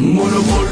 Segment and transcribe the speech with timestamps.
[0.00, 0.66] Monopol.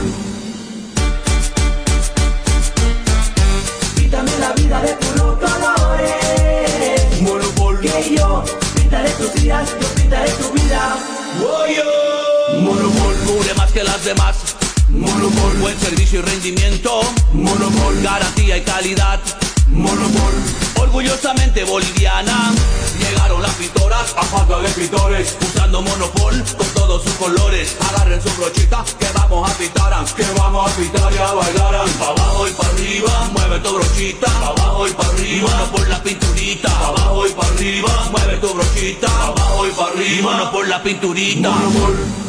[3.94, 7.20] Píntame la vida de puros colores.
[7.20, 7.78] Monopol.
[7.80, 8.42] Que yo
[8.74, 10.96] pintaré tus días, yo pintaré tu vida.
[12.58, 13.14] Monopol.
[13.26, 14.36] Cubre más que las demás.
[14.88, 15.58] Monopol.
[15.60, 17.02] Buen servicio y rendimiento.
[17.34, 18.00] Monopol.
[18.02, 19.20] Garantía y calidad.
[19.70, 20.34] Monopol.
[20.80, 22.52] Orgullosamente boliviana.
[22.98, 25.36] Llegaron las pintoras a falta de pintores.
[25.40, 27.76] Usando Monopol con todos sus colores.
[27.88, 30.04] Agarren su brochita que vamos a pintar.
[30.16, 31.84] Que vamos a pintar y a bailar.
[31.98, 33.30] Pa' abajo y para arriba.
[33.32, 34.26] Mueve tu brochita.
[34.26, 35.50] Pa' abajo y para arriba.
[35.50, 36.68] Monopol la pinturita.
[36.68, 38.08] Pa' abajo y para arriba.
[38.10, 39.06] Mueve tu brochita.
[39.06, 40.32] Pa' abajo y para arriba.
[40.32, 41.50] Monopol la pinturita.
[41.50, 42.27] Monopol.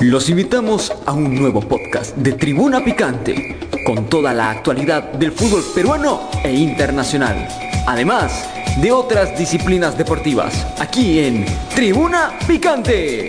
[0.00, 5.62] Los invitamos a un nuevo podcast de Tribuna Picante, con toda la actualidad del fútbol
[5.74, 7.46] peruano e internacional,
[7.86, 8.48] además
[8.80, 11.44] de otras disciplinas deportivas, aquí en
[11.74, 13.28] Tribuna Picante.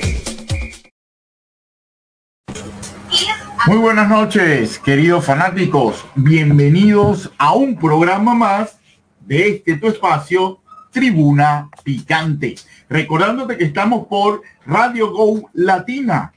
[3.67, 6.05] Muy buenas noches, queridos fanáticos.
[6.15, 8.79] Bienvenidos a un programa más
[9.19, 12.55] de este tu espacio, Tribuna Picante.
[12.87, 16.31] Recordándote que estamos por Radio Go Latina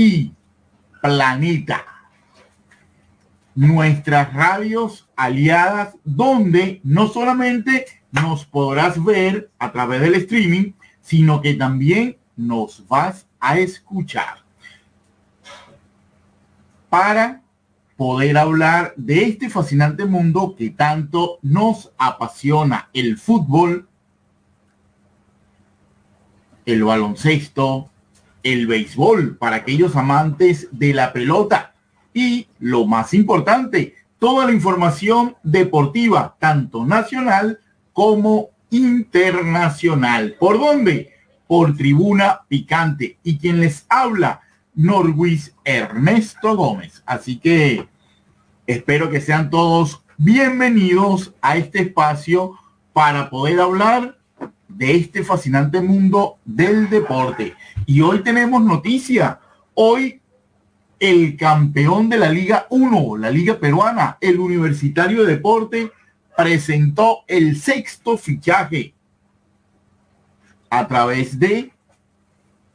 [0.00, 0.32] y
[1.02, 1.84] Planeta.
[3.54, 11.52] Nuestras radios aliadas donde no solamente nos podrás ver a través del streaming, sino que
[11.52, 14.38] también nos vas a escuchar
[16.88, 17.42] para
[17.98, 23.86] poder hablar de este fascinante mundo que tanto nos apasiona, el fútbol,
[26.64, 27.90] el baloncesto,
[28.42, 31.74] el béisbol, para aquellos amantes de la pelota
[32.14, 37.60] y lo más importante, toda la información deportiva, tanto nacional
[37.92, 40.36] como internacional.
[40.38, 41.12] ¿Por dónde?
[41.46, 43.18] Por Tribuna Picante.
[43.22, 44.40] Y quien les habla,
[44.74, 47.02] Norwis Ernesto Gómez.
[47.06, 47.88] Así que
[48.66, 52.54] espero que sean todos bienvenidos a este espacio
[52.92, 54.19] para poder hablar
[54.76, 57.54] de este fascinante mundo del deporte.
[57.86, 59.40] Y hoy tenemos noticia.
[59.74, 60.20] Hoy
[60.98, 65.90] el campeón de la Liga 1, la Liga Peruana, el Universitario de Deporte,
[66.36, 68.94] presentó el sexto fichaje
[70.68, 71.72] a través de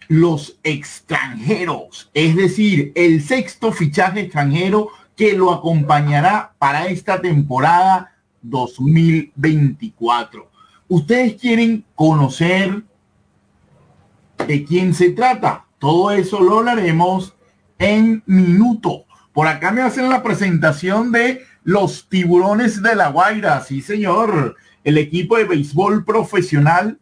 [0.08, 10.55] los extranjeros, es decir, el sexto fichaje extranjero que lo acompañará para esta temporada 2024.
[10.88, 12.84] Ustedes quieren conocer
[14.48, 15.66] de quién se trata.
[15.80, 17.36] Todo eso lo hablaremos
[17.80, 19.06] en minuto.
[19.34, 23.62] Por acá me hacen la presentación de los tiburones de la Guaira.
[23.62, 24.56] Sí, señor.
[24.84, 27.00] El equipo de béisbol profesional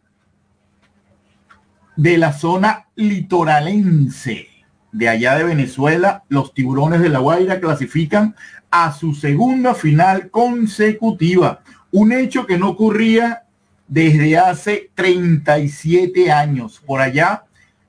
[1.96, 4.48] de la zona litoralense
[4.90, 8.36] de allá de Venezuela, los tiburones de la Guaira clasifican
[8.70, 11.62] a su segunda final consecutiva.
[11.90, 13.43] Un hecho que no ocurría
[13.88, 17.44] desde hace 37 años, por allá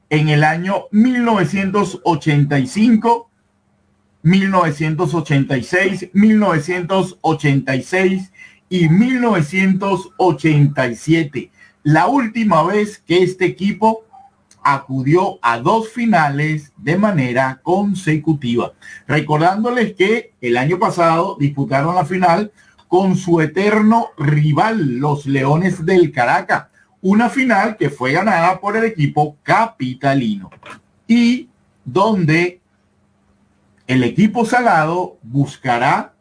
[0.09, 3.29] en el año 1985,
[4.21, 8.31] 1986, 1986
[8.69, 11.51] y 1987.
[11.83, 14.03] La última vez que este equipo
[14.63, 18.73] acudió a dos finales de manera consecutiva.
[19.07, 22.51] Recordándoles que el año pasado disputaron la final
[22.95, 26.67] con su eterno rival, los Leones del Caracas.
[27.01, 30.49] Una final que fue ganada por el equipo capitalino
[31.05, 31.49] y
[31.83, 32.61] donde
[33.85, 36.13] el equipo salado buscará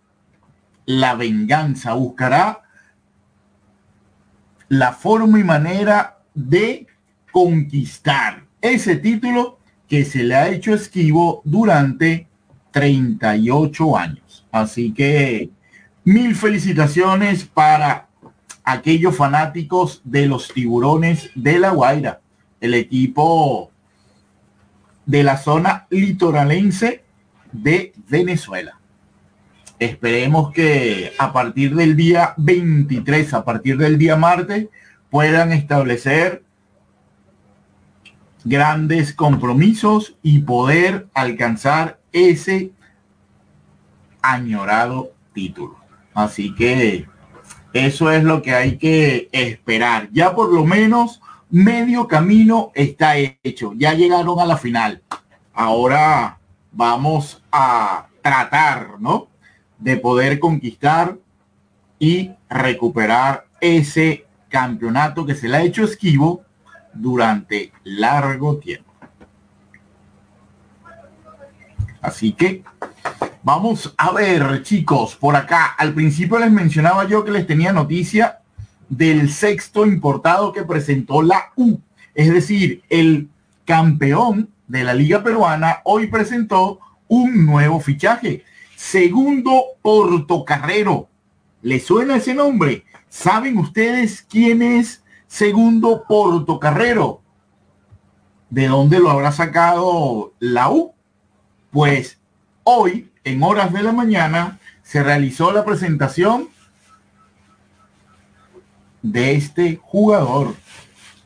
[0.84, 2.62] la venganza, buscará
[4.66, 6.88] la forma y manera de
[7.30, 12.26] conquistar ese título que se le ha hecho esquivo durante
[12.72, 14.44] 38 años.
[14.50, 15.50] Así que
[16.04, 18.08] mil felicitaciones para
[18.62, 22.20] aquellos fanáticos de los tiburones de La Guaira,
[22.60, 23.70] el equipo
[25.06, 27.04] de la zona litoralense
[27.52, 28.78] de Venezuela.
[29.78, 34.68] Esperemos que a partir del día 23, a partir del día martes,
[35.10, 36.42] puedan establecer
[38.44, 42.72] grandes compromisos y poder alcanzar ese
[44.22, 45.83] añorado título.
[46.14, 47.06] Así que
[47.72, 50.08] eso es lo que hay que esperar.
[50.12, 51.20] Ya por lo menos
[51.50, 53.72] medio camino está hecho.
[53.76, 55.02] Ya llegaron a la final.
[55.52, 56.38] Ahora
[56.70, 59.28] vamos a tratar, ¿no?
[59.78, 61.16] De poder conquistar
[61.98, 66.44] y recuperar ese campeonato que se le ha hecho esquivo
[66.92, 68.92] durante largo tiempo.
[72.00, 72.62] Así que
[73.44, 75.66] vamos a ver, chicos, por acá.
[75.78, 78.40] Al principio les mencionaba yo que les tenía noticia
[78.88, 81.78] del sexto importado que presentó la U.
[82.14, 83.28] Es decir, el
[83.64, 88.44] campeón de la Liga Peruana hoy presentó un nuevo fichaje.
[88.74, 91.08] Segundo Portocarrero.
[91.62, 92.84] ¿Le suena ese nombre?
[93.08, 97.20] ¿Saben ustedes quién es Segundo Portocarrero?
[98.48, 100.94] ¿De dónde lo habrá sacado la U?
[101.70, 102.20] Pues
[102.62, 106.48] hoy, en horas de la mañana, se realizó la presentación
[109.02, 110.54] de este jugador.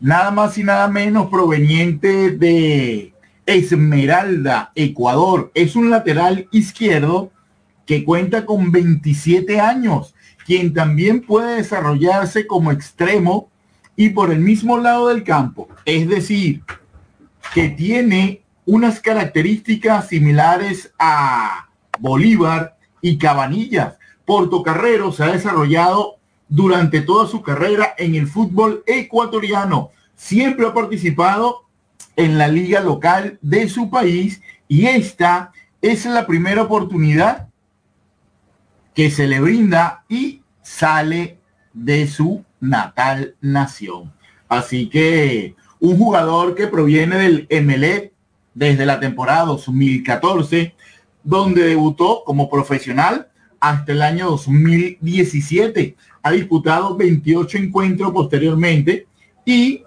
[0.00, 3.12] Nada más y nada menos proveniente de
[3.46, 5.50] Esmeralda, Ecuador.
[5.54, 7.32] Es un lateral izquierdo
[7.86, 13.50] que cuenta con 27 años, quien también puede desarrollarse como extremo
[13.96, 15.68] y por el mismo lado del campo.
[15.84, 16.62] Es decir,
[17.54, 21.67] que tiene unas características similares a
[21.98, 23.94] Bolívar y Cabanillas.
[24.24, 26.16] Portocarrero se ha desarrollado
[26.48, 29.90] durante toda su carrera en el fútbol ecuatoriano.
[30.16, 31.64] Siempre ha participado
[32.16, 37.48] en la liga local de su país y esta es la primera oportunidad
[38.94, 41.38] que se le brinda y sale
[41.72, 44.12] de su natal nación.
[44.48, 48.12] Así que un jugador que proviene del MLE
[48.54, 50.74] desde la temporada 2014,
[51.28, 53.28] donde debutó como profesional
[53.60, 55.94] hasta el año 2017.
[56.22, 59.06] Ha disputado 28 encuentros posteriormente
[59.44, 59.82] y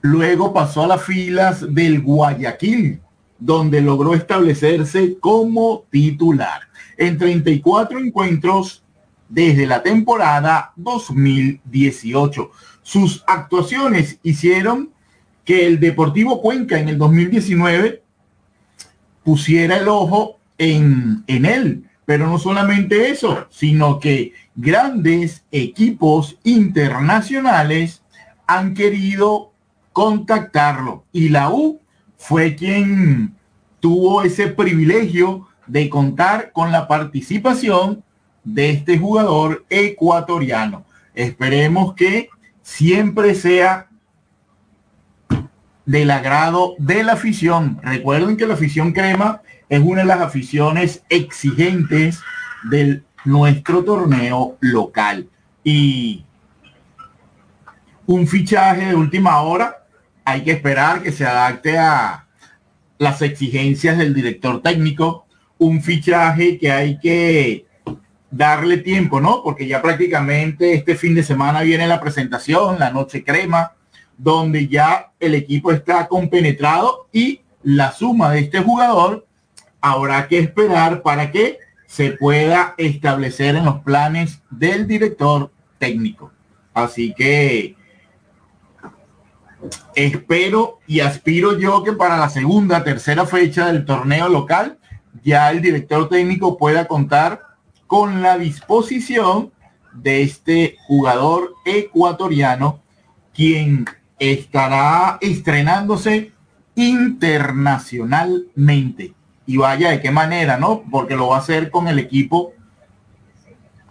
[0.00, 3.00] luego pasó a las filas del Guayaquil,
[3.38, 6.62] donde logró establecerse como titular
[6.98, 8.82] en 34 encuentros
[9.28, 12.50] desde la temporada 2018.
[12.82, 14.90] Sus actuaciones hicieron
[15.44, 18.01] que el Deportivo Cuenca en el 2019
[19.24, 21.84] pusiera el ojo en, en él.
[22.04, 28.02] Pero no solamente eso, sino que grandes equipos internacionales
[28.46, 29.52] han querido
[29.92, 31.04] contactarlo.
[31.12, 31.80] Y la U
[32.16, 33.34] fue quien
[33.80, 38.02] tuvo ese privilegio de contar con la participación
[38.44, 40.84] de este jugador ecuatoriano.
[41.14, 42.28] Esperemos que
[42.62, 43.88] siempre sea
[45.86, 47.80] del agrado de la afición.
[47.82, 52.20] Recuerden que la afición crema es una de las aficiones exigentes
[52.70, 55.28] de nuestro torneo local.
[55.64, 56.24] Y
[58.06, 59.84] un fichaje de última hora,
[60.24, 62.26] hay que esperar que se adapte a
[62.98, 65.26] las exigencias del director técnico.
[65.58, 67.66] Un fichaje que hay que
[68.30, 69.42] darle tiempo, ¿no?
[69.42, 73.72] Porque ya prácticamente este fin de semana viene la presentación, la noche crema
[74.18, 79.26] donde ya el equipo está compenetrado y la suma de este jugador
[79.80, 86.32] habrá que esperar para que se pueda establecer en los planes del director técnico.
[86.72, 87.76] Así que
[89.94, 94.78] espero y aspiro yo que para la segunda, tercera fecha del torneo local,
[95.22, 97.42] ya el director técnico pueda contar
[97.86, 99.52] con la disposición
[99.92, 102.80] de este jugador ecuatoriano,
[103.34, 103.84] quien
[104.30, 106.30] estará estrenándose
[106.76, 109.14] internacionalmente.
[109.46, 110.84] Y vaya de qué manera, ¿no?
[110.90, 112.52] Porque lo va a hacer con el equipo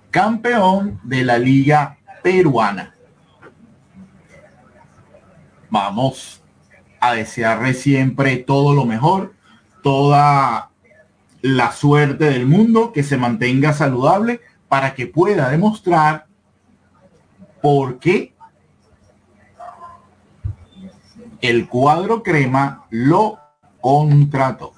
[0.10, 2.96] campeón de la liga peruana.
[5.70, 6.42] Vamos
[7.02, 9.34] a desearle siempre todo lo mejor,
[9.84, 10.70] toda
[11.42, 14.40] la suerte del mundo, que se mantenga saludable
[14.70, 16.28] para que pueda demostrar
[17.62, 18.34] por qué
[21.42, 23.40] el cuadro crema lo
[23.82, 24.74] contrató.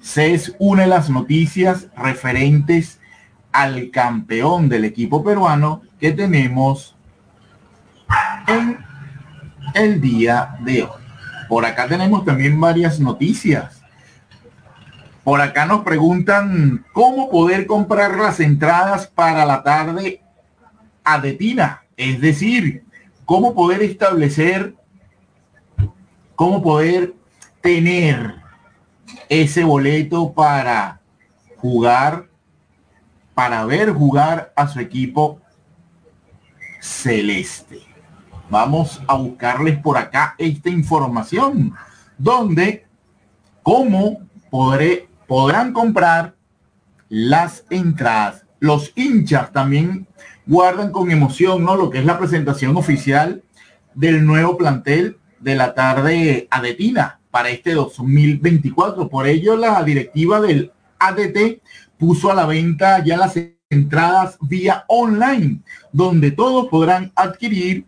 [0.00, 3.00] Se es una de las noticias referentes
[3.52, 6.96] al campeón del equipo peruano que tenemos
[8.46, 8.78] en
[9.74, 11.02] el día de hoy.
[11.48, 13.82] Por acá tenemos también varias noticias.
[15.24, 20.22] Por acá nos preguntan cómo poder comprar las entradas para la tarde
[21.02, 21.82] a Detina.
[21.96, 22.84] Es decir,
[23.24, 24.74] cómo poder establecer
[26.36, 27.14] cómo poder
[27.60, 28.36] tener
[29.28, 31.00] ese boleto para
[31.56, 32.28] jugar,
[33.34, 35.40] para ver jugar a su equipo
[36.80, 37.80] celeste.
[38.48, 41.74] Vamos a buscarles por acá esta información,
[42.16, 42.86] donde
[43.62, 46.36] cómo podré, podrán comprar
[47.08, 48.44] las entradas.
[48.60, 50.06] Los hinchas también
[50.46, 51.76] guardan con emoción, ¿no?
[51.76, 53.42] Lo que es la presentación oficial
[53.94, 59.08] del nuevo plantel de la tarde a Detina para este 2024.
[59.08, 61.62] Por ello, la directiva del ADT
[61.96, 63.38] puso a la venta ya las
[63.70, 65.60] entradas vía online,
[65.92, 67.84] donde todos podrán adquirir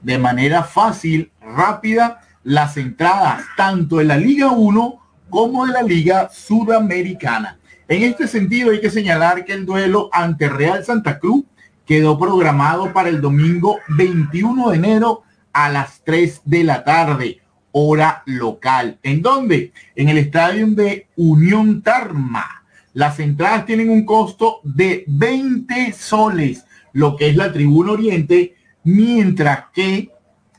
[0.00, 4.98] de manera fácil, rápida, las entradas tanto de la Liga 1
[5.30, 7.60] como de la Liga Sudamericana.
[7.86, 11.44] En este sentido hay que señalar que el duelo ante Real Santa Cruz
[11.86, 17.40] quedó programado para el domingo 21 de enero a las 3 de la tarde,
[17.72, 18.98] hora local.
[19.02, 19.72] ¿En dónde?
[19.94, 22.64] En el estadio de Unión Tarma.
[22.92, 29.66] Las entradas tienen un costo de 20 soles, lo que es la tribuna oriente, mientras
[29.72, 30.10] que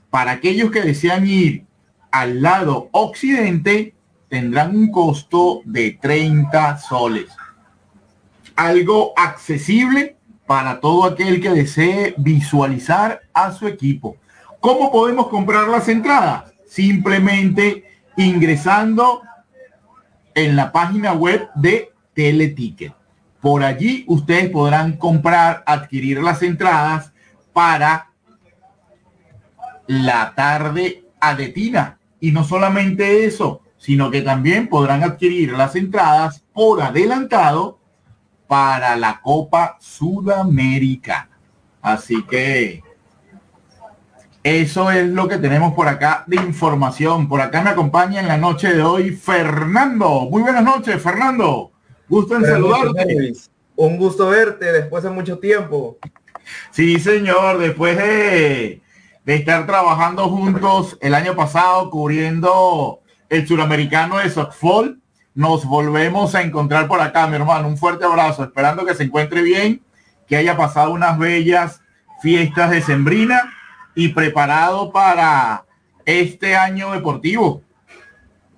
[0.09, 1.65] para aquellos que desean ir
[2.11, 3.95] al lado occidente,
[4.29, 7.27] tendrán un costo de 30 soles.
[8.55, 14.17] Algo accesible para todo aquel que desee visualizar a su equipo.
[14.61, 16.53] ¿Cómo podemos comprar las entradas?
[16.67, 17.83] Simplemente
[18.15, 19.23] ingresando
[20.35, 22.93] en la página web de Teleticket.
[23.41, 27.11] Por allí ustedes podrán comprar, adquirir las entradas
[27.51, 28.11] para
[29.87, 31.97] la tarde adetina.
[32.19, 37.79] Y no solamente eso, sino que también podrán adquirir las entradas por adelantado
[38.45, 41.29] para la Copa Sudamericana.
[41.81, 42.83] Así que
[44.43, 47.27] eso es lo que tenemos por acá de información.
[47.27, 50.27] Por acá me acompaña en la noche de hoy Fernando.
[50.29, 51.71] Muy buenas noches, Fernando.
[52.09, 53.33] Gusto en saludarte.
[53.75, 55.97] Un gusto verte después de mucho tiempo.
[56.71, 58.81] Sí, señor, después de
[59.25, 64.99] de estar trabajando juntos el año pasado cubriendo el suramericano de softball.
[65.33, 67.67] Nos volvemos a encontrar por acá, mi hermano.
[67.67, 69.81] Un fuerte abrazo, esperando que se encuentre bien,
[70.27, 71.81] que haya pasado unas bellas
[72.21, 73.53] fiestas de Sembrina
[73.95, 75.65] y preparado para
[76.05, 77.61] este año deportivo.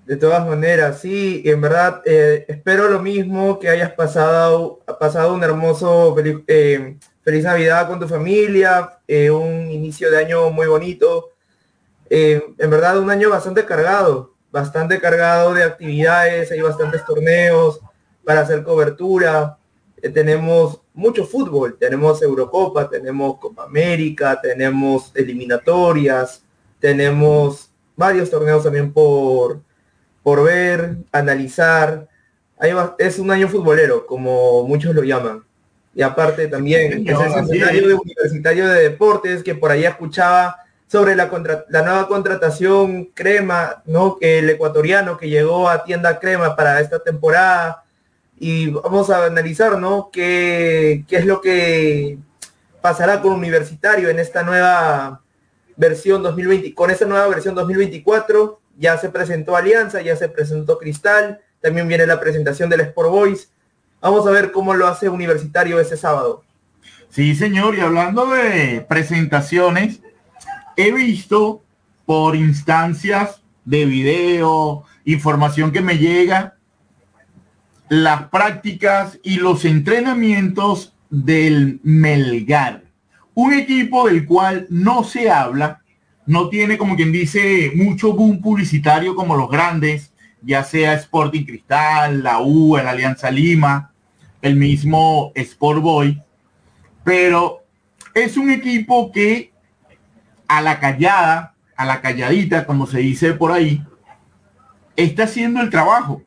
[0.06, 5.42] De todas maneras, sí, en verdad eh, espero lo mismo, que hayas pasado, pasado un
[5.42, 11.30] hermoso eh, feliz Navidad con tu familia, eh, un inicio de año muy bonito.
[12.10, 17.80] Eh, en verdad un año bastante cargado, bastante cargado de actividades, hay bastantes torneos
[18.24, 19.56] para hacer cobertura.
[20.04, 26.42] Eh, tenemos mucho fútbol, tenemos Eurocopa, tenemos Copa América, tenemos eliminatorias,
[26.78, 29.62] tenemos varios torneos también por,
[30.22, 32.06] por ver, analizar.
[32.98, 35.42] es un año futbolero, como muchos lo llaman
[35.94, 41.30] y aparte también es el de universitario de deportes que por ahí escuchaba sobre la,
[41.70, 44.18] la nueva contratación Crema, ¿no?
[44.18, 47.83] Que el ecuatoriano que llegó a tienda Crema para esta temporada
[48.46, 50.10] y vamos a analizar, ¿no?
[50.12, 52.18] ¿Qué, qué es lo que
[52.82, 55.22] pasará con Universitario en esta nueva
[55.76, 58.60] versión 2020, con esta nueva versión 2024?
[58.76, 63.48] Ya se presentó Alianza, ya se presentó Cristal, también viene la presentación del Sport Boys
[64.02, 66.44] Vamos a ver cómo lo hace Universitario ese sábado.
[67.08, 70.02] Sí, señor, y hablando de presentaciones,
[70.76, 71.62] he visto
[72.04, 76.53] por instancias de video, información que me llega,
[78.02, 82.82] las prácticas y los entrenamientos del Melgar.
[83.34, 85.80] Un equipo del cual no se habla,
[86.26, 92.24] no tiene como quien dice mucho boom publicitario como los grandes, ya sea Sporting Cristal,
[92.24, 93.92] la U, el Alianza Lima,
[94.42, 96.20] el mismo Sport Boy,
[97.04, 97.62] pero
[98.12, 99.52] es un equipo que
[100.48, 103.84] a la callada, a la calladita, como se dice por ahí,
[104.96, 106.24] está haciendo el trabajo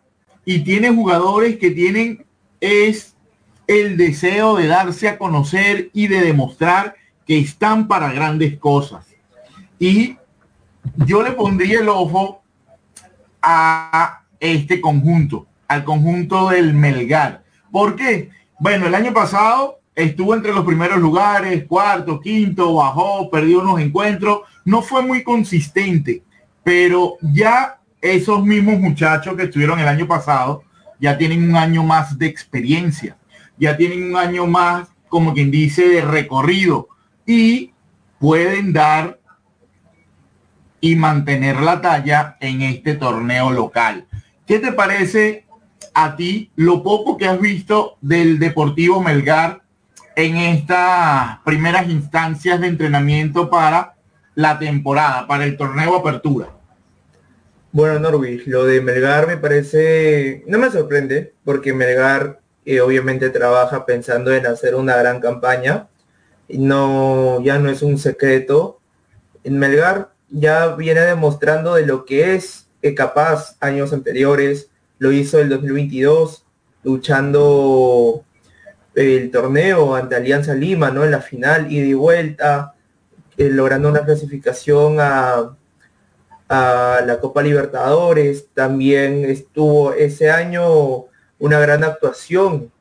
[0.49, 2.25] y tiene jugadores que tienen
[2.61, 3.17] es
[3.67, 9.05] el deseo de darse a conocer y de demostrar que están para grandes cosas.
[9.77, 10.15] Y
[11.05, 12.41] yo le pondría el ojo
[13.41, 17.43] a este conjunto, al conjunto del Melgar.
[17.69, 18.29] ¿Por qué?
[18.57, 24.43] Bueno, el año pasado estuvo entre los primeros lugares, cuarto, quinto, bajó, perdió unos encuentros,
[24.63, 26.23] no fue muy consistente,
[26.63, 30.63] pero ya esos mismos muchachos que estuvieron el año pasado
[30.99, 33.17] ya tienen un año más de experiencia,
[33.57, 36.87] ya tienen un año más, como quien dice, de recorrido
[37.25, 37.73] y
[38.19, 39.19] pueden dar
[40.81, 44.05] y mantener la talla en este torneo local.
[44.45, 45.45] ¿Qué te parece
[45.93, 49.61] a ti lo poco que has visto del Deportivo Melgar
[50.15, 53.95] en estas primeras instancias de entrenamiento para
[54.35, 56.56] la temporada, para el torneo Apertura.
[57.71, 63.85] Bueno, Norwich, lo de Melgar me parece, no me sorprende, porque Melgar eh, obviamente trabaja
[63.85, 65.89] pensando en hacer una gran campaña.
[66.49, 68.79] No, ya no es un secreto.
[69.43, 74.69] En Melgar ya viene demostrando de lo que es capaz años anteriores,
[74.99, 76.45] lo hizo el 2022,
[76.83, 78.23] luchando
[78.95, 81.03] el torneo ante Alianza Lima, ¿no?
[81.03, 82.73] En la final y de vuelta,
[83.37, 85.56] eh, logrando una clasificación a,
[86.49, 88.47] a la Copa Libertadores.
[88.53, 91.05] También estuvo ese año
[91.39, 92.71] una gran actuación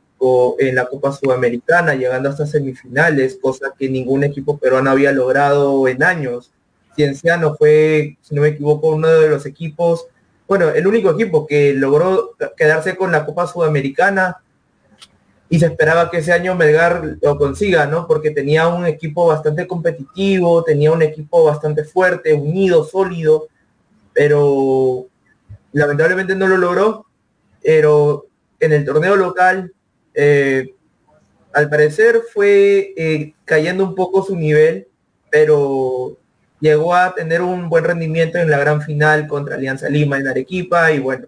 [0.59, 6.03] en la Copa Sudamericana, llegando hasta semifinales, cosa que ningún equipo peruano había logrado en
[6.03, 6.51] años.
[6.95, 10.07] Cienciano fue, si no me equivoco, uno de los equipos,
[10.49, 14.39] bueno, el único equipo que logró quedarse con la Copa Sudamericana
[15.49, 18.07] y se esperaba que ese año Melgar lo consiga, ¿no?
[18.07, 23.49] Porque tenía un equipo bastante competitivo, tenía un equipo bastante fuerte, unido, sólido,
[24.17, 25.09] pero
[25.73, 27.07] lamentablemente no lo logró.
[27.63, 28.27] Pero
[28.59, 29.73] en el torneo local,
[30.15, 30.75] eh,
[31.53, 34.89] al parecer fue eh, cayendo un poco su nivel,
[35.31, 36.17] pero
[36.61, 40.91] llegó a tener un buen rendimiento en la gran final contra Alianza Lima en Arequipa
[40.93, 41.27] y bueno,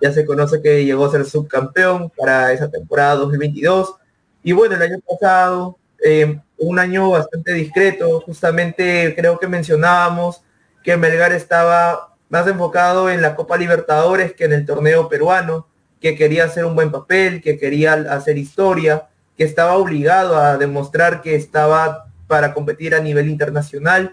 [0.00, 3.96] ya se conoce que llegó a ser subcampeón para esa temporada 2022.
[4.44, 10.43] Y bueno, el año pasado, eh, un año bastante discreto, justamente creo que mencionábamos
[10.84, 15.66] que Melgar estaba más enfocado en la Copa Libertadores que en el torneo peruano,
[16.00, 21.22] que quería hacer un buen papel, que quería hacer historia, que estaba obligado a demostrar
[21.22, 24.12] que estaba para competir a nivel internacional,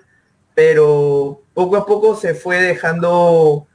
[0.56, 3.68] pero poco a poco se fue dejando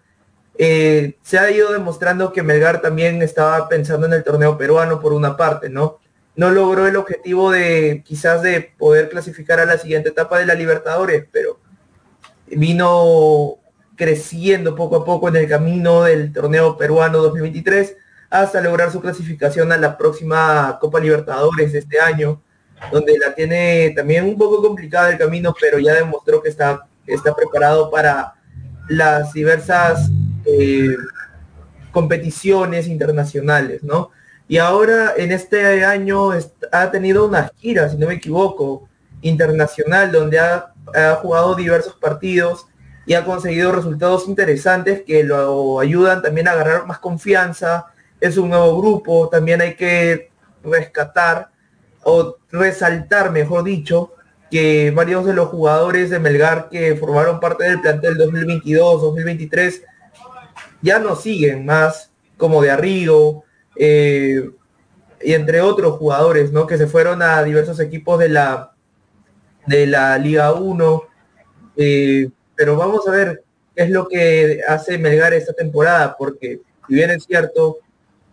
[0.59, 5.13] eh, se ha ido demostrando que Melgar también estaba pensando en el torneo peruano por
[5.13, 5.99] una parte, ¿no?
[6.35, 10.55] No logró el objetivo de quizás de poder clasificar a la siguiente etapa de la
[10.55, 11.59] Libertadores, pero
[12.49, 13.59] vino
[13.97, 17.97] creciendo poco a poco en el camino del torneo peruano 2023
[18.31, 22.43] hasta lograr su clasificación a la próxima Copa Libertadores de este año,
[22.93, 27.35] donde la tiene también un poco complicada el camino, pero ya demostró que está, está
[27.35, 28.35] preparado para
[28.89, 30.11] las diversas
[30.45, 30.97] eh,
[31.93, 34.11] competiciones internacionales, ¿no?
[34.49, 36.31] Y ahora en este año
[36.71, 38.89] ha tenido una gira, si no me equivoco,
[39.23, 40.73] internacional, donde ha,
[41.21, 42.67] jugado diversos partidos
[43.07, 47.87] y ha conseguido resultados interesantes que lo ayudan también a agarrar más confianza.
[48.21, 50.31] Es un nuevo grupo, también hay que
[50.65, 51.51] rescatar
[52.03, 54.13] o resaltar, mejor dicho,
[54.51, 59.83] que varios de los jugadores de Melgar que formaron parte del plantel 2022-2023
[60.83, 63.45] ya no siguen más como de Arrigo
[63.77, 64.51] eh,
[65.21, 66.67] y entre otros jugadores, ¿no?
[66.67, 68.76] Que se fueron a diversos equipos de la
[69.67, 71.03] de la Liga 1.
[71.77, 76.95] Eh, pero vamos a ver qué es lo que hace Melgar esta temporada, porque si
[76.95, 77.79] bien es cierto,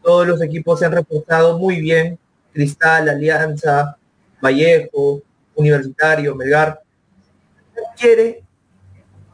[0.02, 2.18] todos los equipos se han reforzado muy bien,
[2.54, 3.98] Cristal, Alianza,
[4.42, 5.22] Vallejo,
[5.56, 6.82] Universitario, Melgar,
[7.98, 8.44] quiere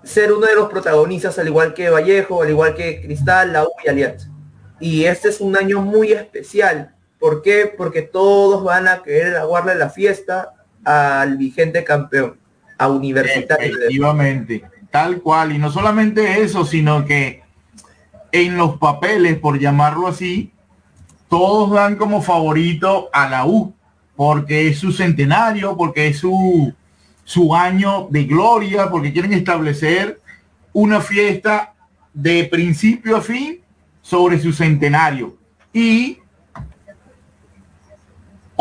[0.04, 3.72] ser uno de los protagonistas, al igual que Vallejo, al igual que Cristal, la U
[3.84, 4.30] y Alianza.
[4.80, 6.96] Y este es un año muy especial.
[7.20, 7.72] ¿Por qué?
[7.78, 12.38] Porque todos van a querer aguarle la fiesta al vigente campeón,
[12.78, 13.78] a Universitario.
[13.78, 15.54] Efectivamente, tal cual.
[15.54, 17.42] Y no solamente eso, sino que
[18.32, 20.52] en los papeles, por llamarlo así,
[21.28, 23.74] todos dan como favorito a la U,
[24.16, 26.74] porque es su centenario, porque es su
[27.30, 30.20] su año de gloria, porque quieren establecer
[30.74, 31.76] una fiesta
[32.12, 33.60] de principio a fin
[34.02, 35.38] sobre su centenario.
[35.72, 36.18] Y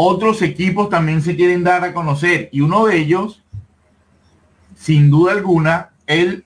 [0.00, 2.50] otros equipos también se quieren dar a conocer.
[2.52, 3.42] Y uno de ellos,
[4.76, 6.44] sin duda alguna, el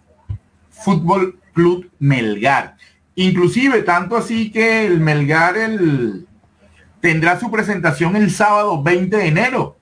[0.70, 2.76] Fútbol Club Melgar.
[3.14, 6.26] Inclusive, tanto así que el Melgar el,
[7.02, 9.76] tendrá su presentación el sábado 20 de enero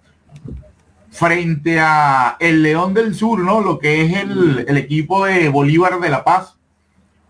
[1.12, 3.60] frente a el León del Sur, ¿no?
[3.60, 6.56] Lo que es el, equipo de Bolívar de La Paz.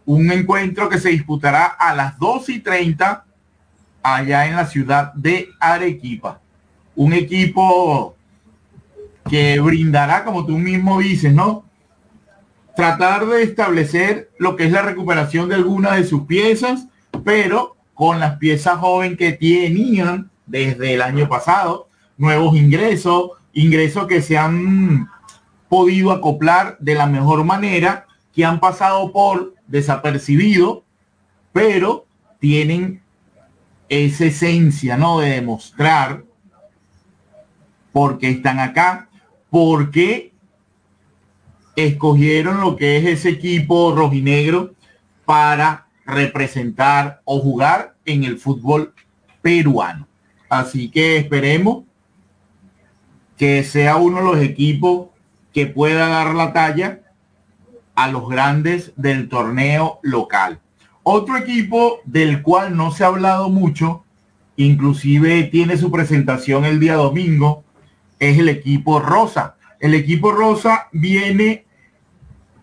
[0.07, 3.27] Un encuentro que se disputará a las 2 y 30
[4.03, 6.41] allá en la ciudad de Arequipa.
[6.95, 8.17] Un equipo
[9.29, 11.65] que brindará, como tú mismo dices, ¿no?
[12.75, 16.87] Tratar de establecer lo que es la recuperación de algunas de sus piezas,
[17.25, 24.23] pero con las piezas jóvenes que tenían desde el año pasado, nuevos ingresos, ingresos que
[24.23, 25.09] se han
[25.69, 30.83] podido acoplar de la mejor manera, que han pasado por desapercibido,
[31.53, 32.07] pero
[32.39, 33.03] tienen
[33.91, 35.21] esa esencia, ¿no?
[35.21, 36.25] De demostrar
[37.93, 39.11] por qué están acá,
[39.51, 40.33] por qué
[41.77, 44.75] escogieron lo que es ese equipo rojinegro
[45.25, 48.95] para representar o jugar en el fútbol
[49.43, 50.07] peruano.
[50.49, 51.85] Así que esperemos
[53.37, 55.09] que sea uno de los equipos
[55.53, 57.01] que pueda dar la talla
[57.95, 60.61] a los grandes del torneo local.
[61.03, 64.05] Otro equipo del cual no se ha hablado mucho,
[64.57, 67.65] inclusive tiene su presentación el día domingo,
[68.19, 69.57] es el equipo Rosa.
[69.81, 71.65] El equipo Rosa viene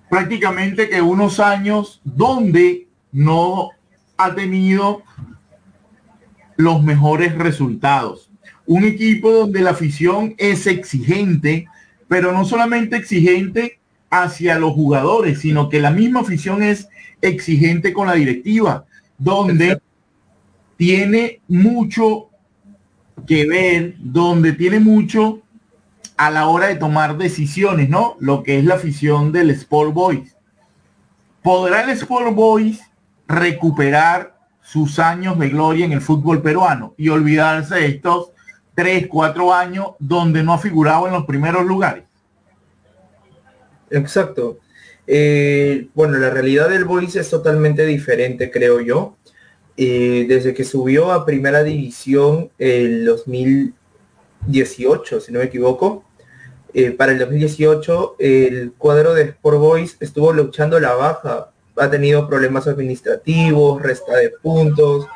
[0.09, 3.71] prácticamente que unos años donde no
[4.17, 5.01] ha tenido
[6.55, 8.29] los mejores resultados.
[8.67, 11.67] Un equipo donde la afición es exigente,
[12.07, 16.89] pero no solamente exigente hacia los jugadores, sino que la misma afición es
[17.21, 18.85] exigente con la directiva,
[19.17, 19.81] donde
[20.75, 22.29] tiene mucho
[23.25, 25.41] que ver, donde tiene mucho
[26.17, 28.15] a la hora de tomar decisiones, ¿no?
[28.19, 30.35] Lo que es la afición del Sport Boys.
[31.43, 32.81] ¿Podrá el Sport Boys
[33.27, 38.31] recuperar sus años de gloria en el fútbol peruano y olvidarse de estos
[38.75, 42.03] tres, cuatro años donde no ha figurado en los primeros lugares?
[43.89, 44.57] Exacto.
[45.07, 49.15] Eh, bueno, la realidad del Boys es totalmente diferente, creo yo.
[49.77, 56.03] Eh, desde que subió a primera división el 2018, si no me equivoco,
[56.73, 61.51] eh, para el 2018 el cuadro de Sport Boys estuvo luchando la baja.
[61.77, 65.07] Ha tenido problemas administrativos, resta de puntos.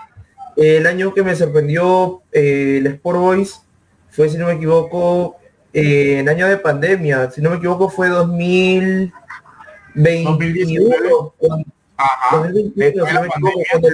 [0.55, 3.61] El año que me sorprendió el Sport Boys
[4.09, 5.37] fue, si no me equivoco,
[5.73, 7.31] en año de pandemia.
[7.31, 9.11] Si no me equivoco, fue 2000
[9.95, 11.65] 2021, cuando,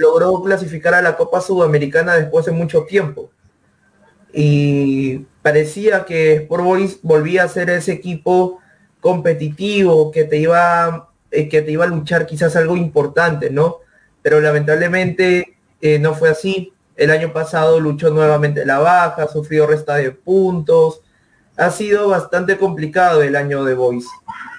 [0.00, 3.30] logró clasificar a la Copa Sudamericana después de mucho tiempo.
[4.32, 8.60] Y parecía que Sport Boys volvía a ser ese equipo
[9.00, 13.78] competitivo que te iba eh, que te iba a luchar quizás algo importante, ¿no?
[14.22, 16.72] Pero lamentablemente eh, no fue así.
[16.96, 21.02] El año pasado luchó nuevamente la baja, sufrió resta de puntos.
[21.58, 24.06] Ha sido bastante complicado el año de Boys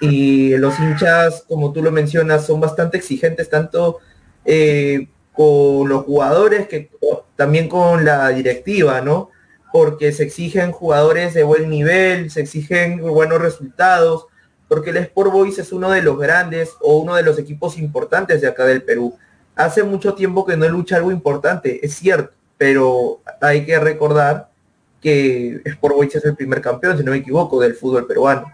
[0.02, 3.98] y los hinchas, como tú lo mencionas, son bastante exigentes tanto
[4.44, 6.90] eh, con los jugadores que
[7.36, 9.30] también con la directiva, ¿no?
[9.72, 14.26] Porque se exigen jugadores de buen nivel, se exigen buenos resultados,
[14.68, 18.42] porque el Sport Boys es uno de los grandes o uno de los equipos importantes
[18.42, 19.16] de acá del Perú.
[19.56, 24.49] Hace mucho tiempo que no lucha algo importante, es cierto, pero hay que recordar
[25.00, 28.50] que Sport Boys es el primer campeón, si no me equivoco, del fútbol peruano.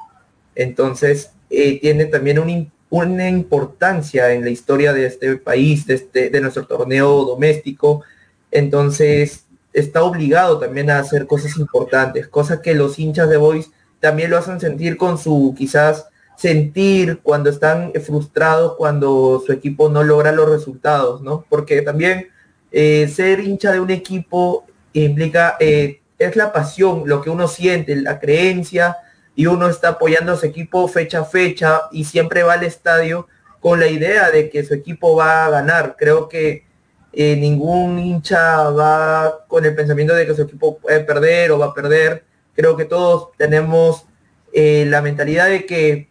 [0.54, 6.40] Entonces, eh, tiene también una importancia en la historia de este país, de, este, de
[6.40, 8.02] nuestro torneo doméstico.
[8.50, 14.30] Entonces, está obligado también a hacer cosas importantes, cosas que los hinchas de Boys también
[14.30, 16.06] lo hacen sentir con su quizás
[16.36, 21.44] sentir cuando están frustrados cuando su equipo no logra los resultados, ¿no?
[21.48, 22.28] Porque también
[22.70, 27.96] eh, ser hincha de un equipo implica, eh, es la pasión, lo que uno siente,
[27.96, 28.96] la creencia,
[29.36, 33.28] y uno está apoyando a su equipo fecha a fecha y siempre va al estadio
[33.60, 35.94] con la idea de que su equipo va a ganar.
[35.98, 36.64] Creo que
[37.12, 41.66] eh, ningún hincha va con el pensamiento de que su equipo puede perder o va
[41.66, 42.24] a perder.
[42.54, 44.06] Creo que todos tenemos
[44.54, 46.08] eh, la mentalidad de que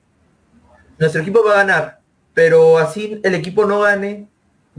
[0.99, 1.99] nuestro equipo va a ganar,
[2.35, 4.27] pero así el equipo no gane,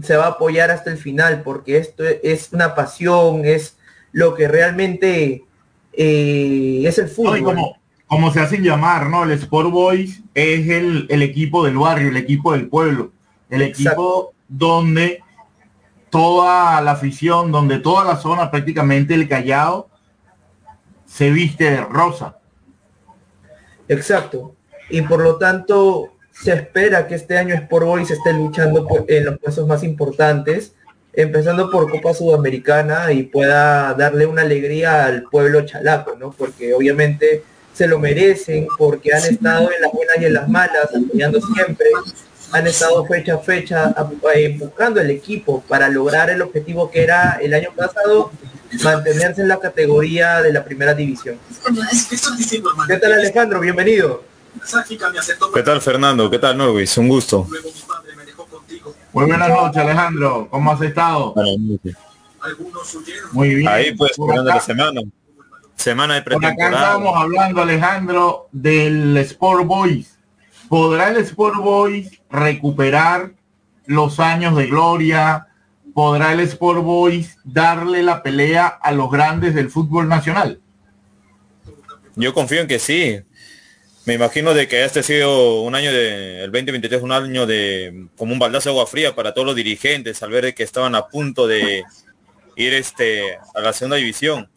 [0.01, 3.76] se va a apoyar hasta el final, porque esto es una pasión, es
[4.16, 5.44] lo que realmente
[5.92, 7.44] eh, es el fútbol
[8.07, 9.24] como se hacen llamar, ¿no?
[9.24, 13.11] El Sport Boys es el, equipo del barrio, el equipo del pueblo,
[13.50, 15.22] el equipo donde
[16.09, 19.90] toda la afición, donde toda la zona, prácticamente el Callao,
[21.05, 22.38] se viste de rosa.
[23.87, 24.55] Exacto.
[24.88, 29.38] Y por lo tanto, se espera que este año Sport Boys esté luchando en los
[29.40, 30.76] puestos más importantes,
[31.16, 36.31] empezando por Copa Sudamericana y pueda darle una alegría al pueblo chalaco, ¿no?
[36.31, 40.88] Porque obviamente se lo merecen porque han estado en las buenas y en las malas,
[40.94, 41.87] apoyando siempre,
[42.52, 43.94] han estado fecha a fecha
[44.35, 48.31] eh, buscando el equipo para lograr el objetivo que era el año pasado,
[48.83, 51.38] mantenerse en la categoría de la primera división.
[52.87, 53.61] ¿Qué tal Alejandro?
[53.61, 54.22] Bienvenido.
[55.55, 56.31] ¿Qué tal Fernando?
[56.31, 56.96] ¿Qué tal Norwis?
[56.98, 57.46] Un gusto.
[59.16, 61.35] Muy buenas noches Alejandro, ¿cómo has estado?
[63.33, 63.68] Muy bien.
[63.68, 65.00] Ahí pues, esperando la semana.
[65.74, 66.68] Semana de pretemporada.
[66.68, 70.18] acá estamos hablando, Alejandro, del Sport Boys.
[70.68, 73.33] ¿Podrá el Sport Boys recuperar
[73.87, 75.46] los años de gloria?
[75.94, 80.61] ¿Podrá el Sport Boys darle la pelea a los grandes del fútbol nacional?
[82.16, 83.22] Yo confío en que sí.
[84.07, 88.07] Me imagino de que este ha sido un año de, el 2023, un año de
[88.16, 91.09] como un baldazo de agua fría para todos los dirigentes al ver que estaban a
[91.09, 91.83] punto de
[92.55, 94.49] ir este, a la segunda división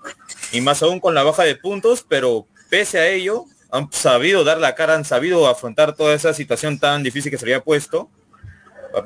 [0.51, 4.59] y más aún con la baja de puntos, pero pese a ello, han sabido dar
[4.59, 8.07] la cara, han sabido afrontar toda esa situación tan difícil que se había puesto.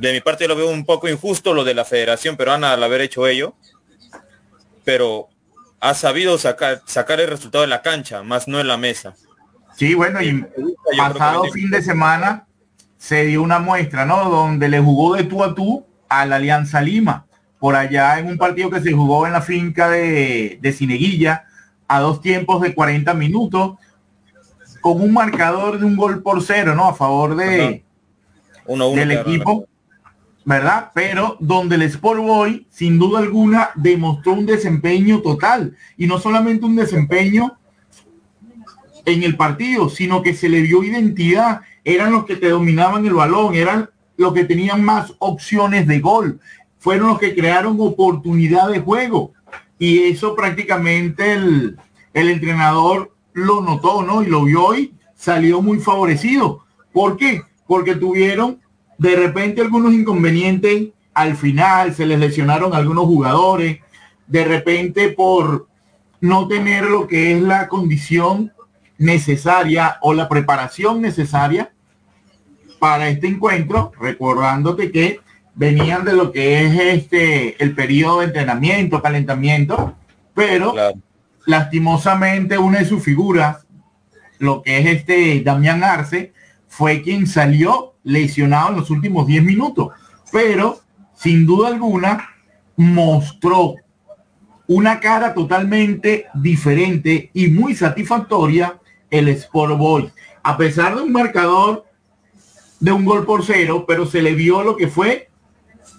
[0.01, 2.99] De mi parte lo veo un poco injusto lo de la Federación Peruana al haber
[2.99, 3.55] hecho ello,
[4.83, 5.29] pero
[5.79, 9.15] ha sabido sacar, sacar el resultado de la cancha, más no en la mesa.
[9.75, 10.45] Sí, bueno, y
[10.97, 12.45] pasado fin de semana
[12.97, 14.29] se dio una muestra, ¿no?
[14.29, 17.25] Donde le jugó de tú a tú a la Alianza Lima,
[17.59, 21.45] por allá en un partido que se jugó en la finca de, de Cineguilla,
[21.87, 23.77] a dos tiempos de 40 minutos,
[24.81, 26.87] con un marcador de un gol por cero, ¿no?
[26.87, 27.83] A favor de
[28.65, 29.67] uno, del equipo,
[30.45, 30.91] ¿verdad?
[30.93, 35.75] Pero donde el Sport Boy, sin duda alguna, demostró un desempeño total.
[35.97, 37.57] Y no solamente un desempeño
[39.05, 41.61] en el partido, sino que se le dio identidad.
[41.83, 46.39] Eran los que te dominaban el balón, eran los que tenían más opciones de gol.
[46.79, 49.33] Fueron los que crearon oportunidad de juego.
[49.79, 51.77] Y eso prácticamente el,
[52.13, 54.23] el entrenador lo notó, ¿no?
[54.23, 56.63] Y lo vio y salió muy favorecido.
[56.91, 57.41] ¿Por qué?
[57.67, 58.59] Porque tuvieron
[58.97, 63.79] de repente algunos inconvenientes al final, se les lesionaron algunos jugadores,
[64.27, 65.67] de repente por
[66.21, 68.52] no tener lo que es la condición
[68.97, 71.71] necesaria o la preparación necesaria
[72.79, 75.19] para este encuentro, recordándote que
[75.55, 79.95] venían de lo que es este el periodo de entrenamiento, calentamiento,
[80.33, 80.73] pero
[81.45, 83.65] lastimosamente una de sus figuras,
[84.39, 86.33] lo que es este Damián Arce,
[86.67, 89.89] fue quien salió lesionado en los últimos 10 minutos,
[90.31, 90.81] pero
[91.13, 92.29] sin duda alguna
[92.75, 93.75] mostró
[94.67, 98.79] una cara totalmente diferente y muy satisfactoria
[99.13, 100.11] el Sport Boy.
[100.41, 101.85] A pesar de un marcador
[102.79, 105.29] de un gol por cero, pero se le vio lo que fue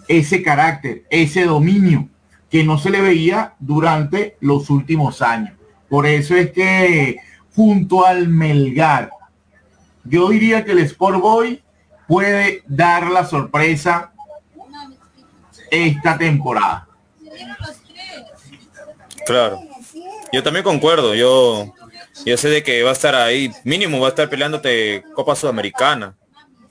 [0.08, 2.08] ese carácter, ese dominio,
[2.50, 5.56] que no se le veía durante los últimos años.
[5.88, 7.18] Por eso es que
[7.54, 9.10] junto al Melgar,
[10.02, 11.62] yo diría que el Sport Boy
[12.08, 14.12] puede dar la sorpresa
[15.70, 16.88] esta temporada.
[19.24, 19.60] Claro.
[20.32, 21.14] Yo también concuerdo.
[21.14, 21.72] Yo,
[22.24, 26.14] yo sé de que va a estar ahí, mínimo va a estar peleándote Copa Sudamericana.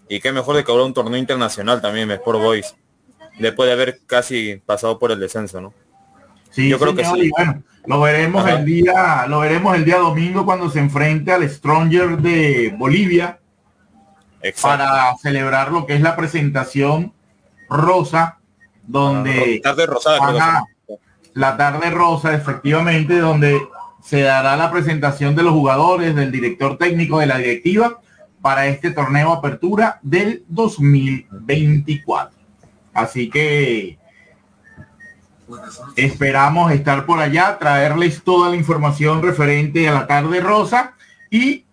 [0.09, 2.75] Y qué mejor de que un torneo internacional también, Sport Boys
[3.39, 5.73] después de haber casi pasado por el descenso, ¿no?
[6.51, 7.31] Sí, yo creo que sí.
[7.35, 12.17] bueno, lo veremos el día, lo veremos el día domingo cuando se enfrente al Stronger
[12.17, 13.39] de Bolivia
[14.61, 17.11] para celebrar lo que es la presentación
[17.69, 18.37] rosa,
[18.83, 20.63] donde la tarde rosada,
[21.33, 23.59] la tarde rosa, efectivamente, donde
[24.03, 28.01] se dará la presentación de los jugadores, del director técnico de la directiva
[28.41, 32.37] para este torneo apertura del 2024.
[32.93, 33.97] Así que
[35.95, 40.95] esperamos estar por allá, traerles toda la información referente a la tarde rosa
[41.31, 41.65] y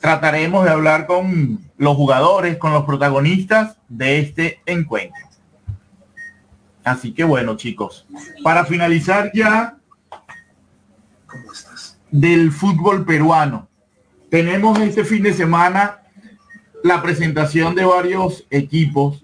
[0.00, 5.24] trataremos de hablar con los jugadores, con los protagonistas de este encuentro.
[6.82, 8.06] Así que bueno, chicos,
[8.42, 9.76] para finalizar ya
[12.20, 13.68] del fútbol peruano,
[14.30, 15.98] tenemos este fin de semana
[16.82, 19.22] la presentación de varios equipos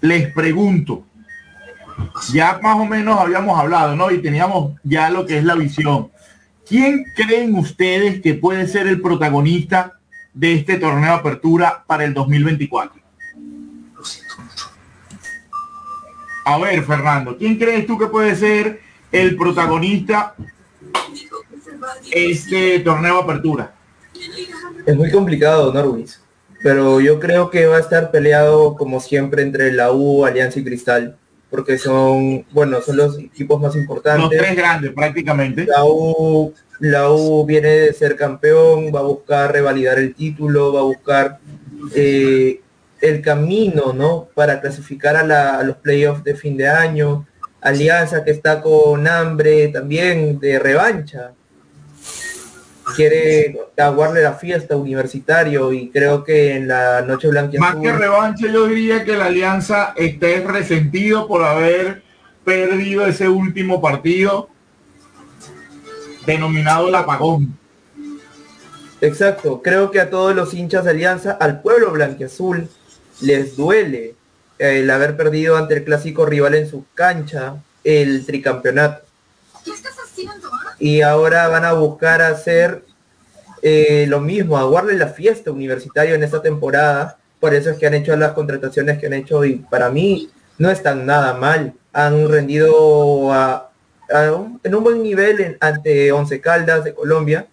[0.00, 1.06] les pregunto,
[2.30, 4.10] ya más o menos habíamos hablado, ¿no?
[4.10, 6.10] Y teníamos ya lo que es la visión.
[6.68, 9.98] ¿Quién creen ustedes que puede ser el protagonista
[10.34, 13.00] de este torneo de apertura para el 2024?
[16.44, 20.34] A ver, Fernando, ¿quién crees tú que puede ser el protagonista
[22.10, 23.74] este torneo apertura?
[24.86, 26.20] Es muy complicado, Norwis
[26.64, 30.64] pero yo creo que va a estar peleado como siempre entre la U, Alianza y
[30.64, 31.14] Cristal,
[31.50, 34.22] porque son, bueno, son los equipos más importantes.
[34.22, 35.66] Los tres grandes prácticamente.
[35.66, 40.80] La U, la U viene de ser campeón, va a buscar revalidar el título, va
[40.80, 41.38] a buscar
[41.94, 42.62] eh,
[43.02, 44.28] el camino, ¿no?
[44.34, 47.26] Para clasificar a, a los playoffs de fin de año.
[47.64, 51.32] Alianza que está con hambre también de revancha.
[52.94, 58.48] Quiere aguarle la fiesta universitario y creo que en la noche blanca más que revancha
[58.48, 62.02] yo diría que la alianza esté resentido por haber
[62.44, 64.50] perdido ese último partido
[66.26, 67.56] denominado el apagón.
[69.00, 72.68] Exacto creo que a todos los hinchas de alianza al pueblo blanquiazul
[73.22, 74.16] les duele
[74.58, 79.04] el haber perdido ante el clásico rival en su cancha el tricampeonato
[80.78, 82.84] y ahora van a buscar hacer
[83.62, 87.18] eh, lo mismo, aguarle la fiesta universitaria en esta temporada.
[87.40, 90.70] Por eso es que han hecho las contrataciones que han hecho y para mí no
[90.70, 91.72] están nada mal.
[91.92, 93.32] Han rendido
[94.62, 97.46] en un buen nivel ante Once Caldas de Colombia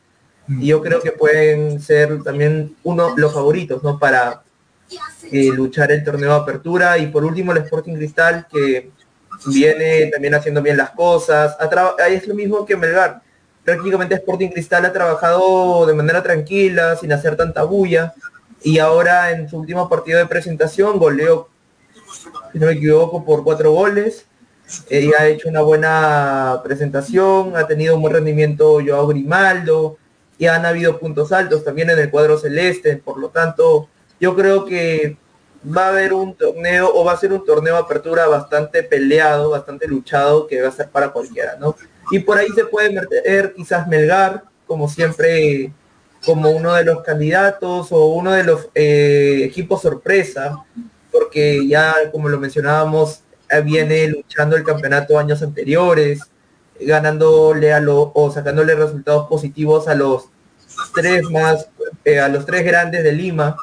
[0.47, 3.99] y yo creo que pueden ser también uno los favoritos, ¿no?
[3.99, 4.41] Para
[5.31, 6.97] eh, luchar el torneo de apertura.
[6.97, 8.91] Y por último el Sporting Cristal que
[9.47, 11.57] viene también haciendo bien las cosas,
[12.09, 13.21] es lo mismo que Melgar,
[13.63, 18.13] prácticamente Sporting Cristal ha trabajado de manera tranquila, sin hacer tanta bulla,
[18.63, 21.49] y ahora en su último partido de presentación goleó,
[22.51, 24.25] si no me equivoco, por cuatro goles,
[24.89, 29.97] eh, y ha hecho una buena presentación, ha tenido un buen rendimiento Joao Grimaldo,
[30.37, 33.89] y han habido puntos altos también en el cuadro celeste, por lo tanto,
[34.21, 35.17] yo creo que
[35.65, 39.49] va a haber un torneo o va a ser un torneo de apertura bastante peleado,
[39.49, 41.75] bastante luchado, que va a ser para cualquiera, ¿no?
[42.11, 45.73] Y por ahí se puede meter quizás Melgar, como siempre,
[46.25, 50.63] como uno de los candidatos o uno de los eh, equipos sorpresa,
[51.11, 56.21] porque ya, como lo mencionábamos, eh, viene luchando el campeonato años anteriores,
[56.79, 60.29] ganándole a lo, o sacándole resultados positivos a los
[60.93, 61.67] tres más,
[62.05, 63.57] eh, a los tres grandes de Lima.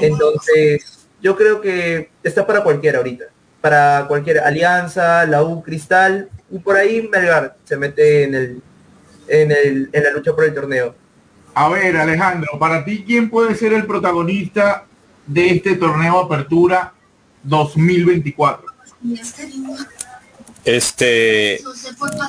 [0.00, 3.24] Entonces, yo creo que está para cualquiera ahorita.
[3.60, 8.62] Para cualquier alianza, la U Cristal, y por ahí Melgar se mete en el,
[9.26, 10.94] en el en la lucha por el torneo.
[11.54, 14.86] A ver, Alejandro, para ti, ¿quién puede ser el protagonista
[15.26, 16.94] de este torneo Apertura
[17.42, 18.66] 2024?
[20.64, 21.60] Este,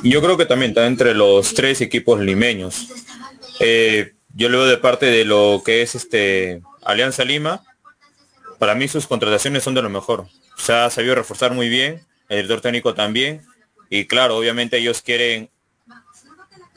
[0.04, 2.88] yo creo que también está entre los tres equipos limeños.
[3.60, 7.64] Eh, yo lo veo de parte de lo que es este Alianza Lima.
[8.58, 10.28] Para mí sus contrataciones son de lo mejor.
[10.58, 13.46] Se ha sabido reforzar muy bien, el director técnico también.
[13.90, 15.50] Y claro, obviamente ellos quieren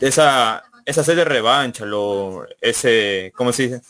[0.01, 3.83] esa, esa sed de revancha, lo, ese, ¿cómo se dice?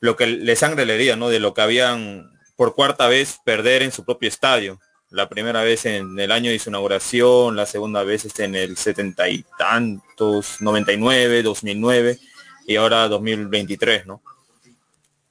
[0.00, 1.28] Lo que le sangre le herida, ¿no?
[1.28, 4.80] De lo que habían por cuarta vez perder en su propio estadio.
[5.10, 8.76] La primera vez en el año de su inauguración, la segunda vez este en el
[8.76, 12.18] setenta y tantos, 99, 2009
[12.66, 14.22] y ahora 2023, ¿no?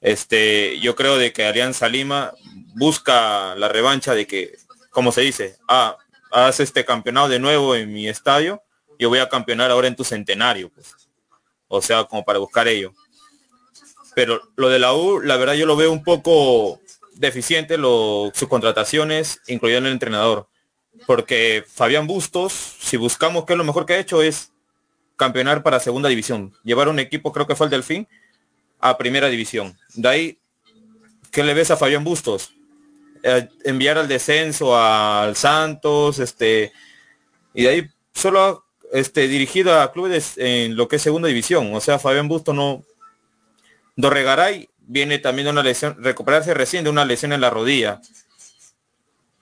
[0.01, 2.33] Este, yo creo de que Alianza Lima
[2.75, 4.57] busca la revancha de que,
[4.91, 5.97] como se dice, ah,
[6.31, 8.61] haz este campeonato de nuevo en mi estadio,
[8.97, 10.95] yo voy a campeonar ahora en tu centenario, pues.
[11.67, 12.93] O sea, como para buscar ello.
[14.15, 16.79] Pero lo de la U, la verdad yo lo veo un poco
[17.13, 20.47] deficiente, lo, sus contrataciones, incluyendo el entrenador.
[21.05, 24.51] Porque Fabián Bustos, si buscamos qué es lo mejor que ha hecho, es
[25.15, 26.53] campeonar para segunda división.
[26.63, 28.07] Llevar un equipo, creo que fue el Delfín,
[28.79, 29.77] a primera división.
[29.93, 30.39] De ahí,
[31.31, 32.53] ¿qué le ves a Fabián Bustos?
[33.23, 36.71] Eh, enviar al descenso al Santos, este,
[37.53, 41.73] y de ahí solo este, dirigido a clubes en lo que es segunda división.
[41.73, 42.83] O sea, Fabián Busto no.
[43.95, 48.01] Dorregaray viene también de una lesión, recuperarse recién de una lesión en la rodilla.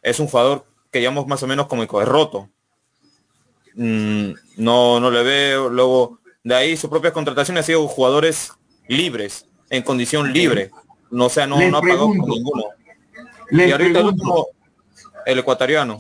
[0.02, 2.50] Es un jugador que llamamos más o menos como el roto.
[3.76, 5.70] Mm, no, no le veo.
[5.70, 8.52] Luego, de ahí su propia contratación ha sido jugadores
[8.88, 10.72] libres, en condición libre.
[11.10, 12.64] No, sea, no, no ha pagado ninguno
[13.50, 14.48] y ahorita el último,
[15.26, 16.00] el ecuatoriano.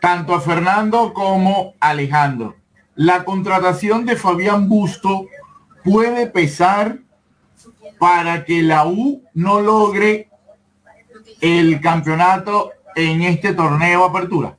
[0.00, 2.56] Tanto a Fernando como a Alejandro.
[2.94, 5.26] La contratación de Fabián Busto
[5.84, 6.98] puede pesar
[7.98, 10.28] para que la U no logre
[11.40, 14.56] el campeonato en este torneo apertura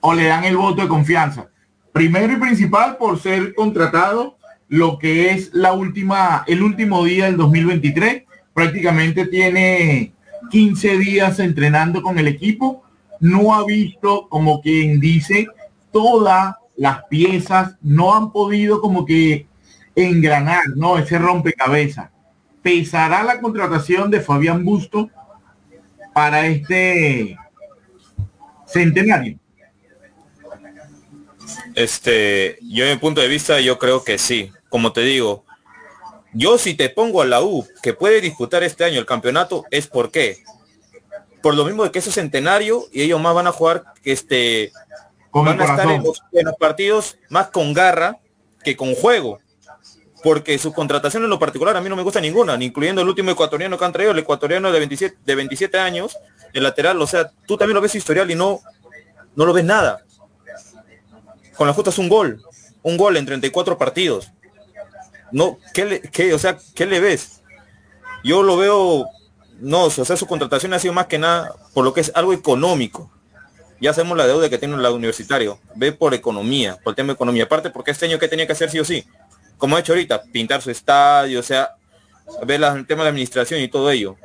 [0.00, 1.48] o le dan el voto de confianza
[1.92, 4.37] primero y principal por ser contratado
[4.68, 10.12] lo que es la última el último día del 2023 prácticamente tiene
[10.50, 12.82] 15 días entrenando con el equipo,
[13.20, 15.46] no ha visto como quien dice
[15.92, 19.46] todas las piezas, no han podido como que
[19.94, 20.98] engranar, ¿no?
[20.98, 22.10] Ese rompecabezas.
[22.62, 25.10] ¿Pesará la contratación de Fabián Busto
[26.12, 27.36] para este
[28.66, 29.38] centenario?
[31.74, 34.50] Este, yo en mi punto de vista, yo creo que sí.
[34.68, 35.44] Como te digo,
[36.32, 39.86] yo si te pongo a la U que puede disputar este año el campeonato es
[39.86, 40.38] por qué.
[41.42, 44.72] Por lo mismo de que es centenario y ellos más van a jugar que este
[45.32, 46.20] van a estar en los,
[46.58, 48.18] partidos más con garra
[48.62, 49.38] que con juego.
[50.22, 53.08] Porque su contratación en lo particular a mí no me gusta ninguna, ni incluyendo el
[53.08, 56.18] último ecuatoriano que han traído, el ecuatoriano de 27, de 27 años,
[56.52, 58.60] el lateral, o sea, tú también lo ves historial y no,
[59.36, 60.02] no lo ves nada.
[61.56, 62.42] Con la justa es un gol,
[62.82, 64.32] un gol en 34 partidos
[65.32, 67.42] no, ¿qué le, o sea, ¿qué le ves?
[68.24, 69.06] Yo lo veo,
[69.60, 72.32] no, o sea, su contratación ha sido más que nada por lo que es algo
[72.32, 73.10] económico.
[73.80, 75.60] Ya hacemos la deuda que tiene el universitario.
[75.76, 77.44] Ve por economía, por el tema de economía.
[77.44, 79.06] Aparte, porque este año que tenía que hacer sí o sí.
[79.56, 81.76] Como ha hecho ahorita, pintar su estadio, o sea,
[82.44, 84.16] ver el tema de administración y todo ello.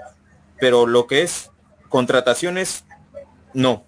[0.59, 1.51] Pero lo que es
[1.87, 2.85] contrataciones,
[3.53, 3.85] no.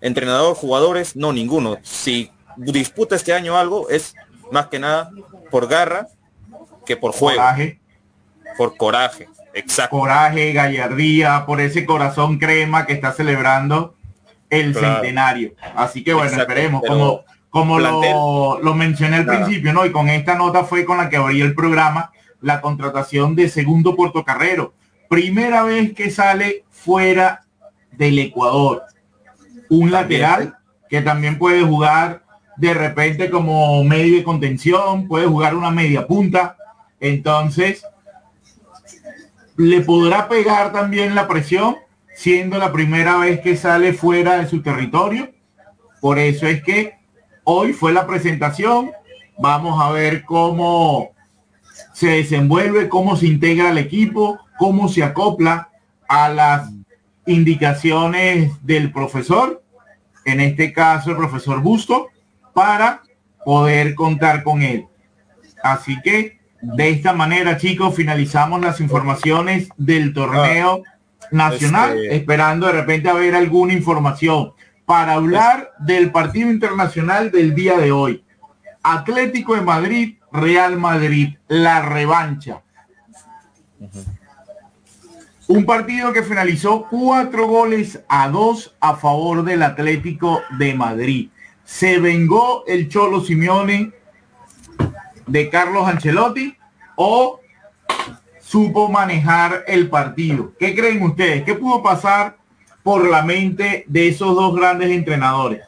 [0.00, 1.78] Entrenador, jugadores, no, ninguno.
[1.82, 4.14] Si disputa este año algo, es
[4.52, 5.10] más que nada
[5.50, 6.08] por garra
[6.88, 7.36] que por juego.
[7.38, 7.78] Coraje.
[8.56, 9.96] Por coraje, exacto.
[9.98, 13.94] Coraje, gallardía, por ese corazón crema que está celebrando
[14.50, 14.94] el Claro.
[14.96, 15.52] centenario.
[15.76, 19.84] Así que bueno, Exacto, esperemos, como, como lo, lo mencioné al principio, ¿no?
[19.84, 22.10] Y con esta nota fue con la que abrí el programa,
[22.40, 24.72] la contratación de segundo portocarrero.
[25.08, 27.42] Primera vez que sale fuera
[27.92, 28.82] del Ecuador.
[29.68, 30.22] Un También.
[30.22, 30.56] lateral
[30.88, 32.22] que también puede jugar
[32.56, 36.56] de repente como medio de contención, puede jugar una media punta.
[37.00, 37.84] Entonces,
[39.56, 41.76] le podrá pegar también la presión,
[42.14, 45.30] siendo la primera vez que sale fuera de su territorio.
[46.00, 46.94] Por eso es que
[47.44, 48.92] hoy fue la presentación.
[49.38, 51.10] Vamos a ver cómo
[51.92, 55.70] se desenvuelve, cómo se integra al equipo, cómo se acopla
[56.08, 56.70] a las
[57.26, 59.62] indicaciones del profesor,
[60.24, 62.08] en este caso el profesor Busto,
[62.54, 63.02] para
[63.44, 64.86] poder contar con él.
[65.62, 70.82] Así que de esta manera, chicos, finalizamos las informaciones del torneo
[71.30, 74.52] nacional, este- esperando de repente haber alguna información
[74.84, 78.24] para hablar del partido internacional del día de hoy.
[78.82, 82.62] Atlético de Madrid, Real Madrid, la revancha.
[85.46, 91.30] Un partido que finalizó cuatro goles a dos a favor del Atlético de Madrid.
[91.64, 93.92] Se vengó el Cholo Simeone
[95.28, 96.56] de Carlos Ancelotti
[96.96, 97.40] o
[98.40, 100.52] supo manejar el partido.
[100.58, 101.44] ¿Qué creen ustedes?
[101.44, 102.36] ¿Qué pudo pasar
[102.82, 105.62] por la mente de esos dos grandes entrenadores?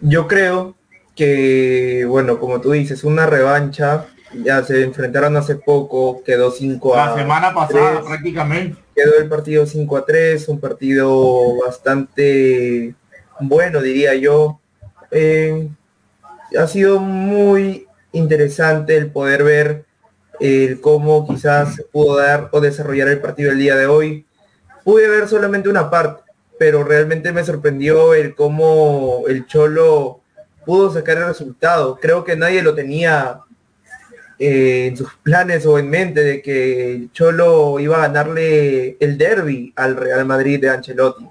[0.00, 0.76] Yo creo
[1.14, 4.06] que, bueno, como tú dices, una revancha.
[4.42, 8.78] Ya se enfrentaron hace poco, quedó 5 a La semana pasada 3, prácticamente.
[8.94, 12.94] quedó el partido 5 a 3, un partido bastante
[13.40, 14.60] bueno, diría yo.
[15.10, 15.68] Eh,
[16.58, 17.85] ha sido muy
[18.16, 19.84] interesante el poder ver
[20.40, 24.26] el cómo quizás pudo dar o desarrollar el partido el día de hoy.
[24.84, 26.22] Pude ver solamente una parte,
[26.58, 30.20] pero realmente me sorprendió el cómo el Cholo
[30.64, 31.98] pudo sacar el resultado.
[32.00, 33.40] Creo que nadie lo tenía
[34.38, 39.16] eh, en sus planes o en mente de que el Cholo iba a ganarle el
[39.16, 41.26] derby al Real Madrid de Ancelotti,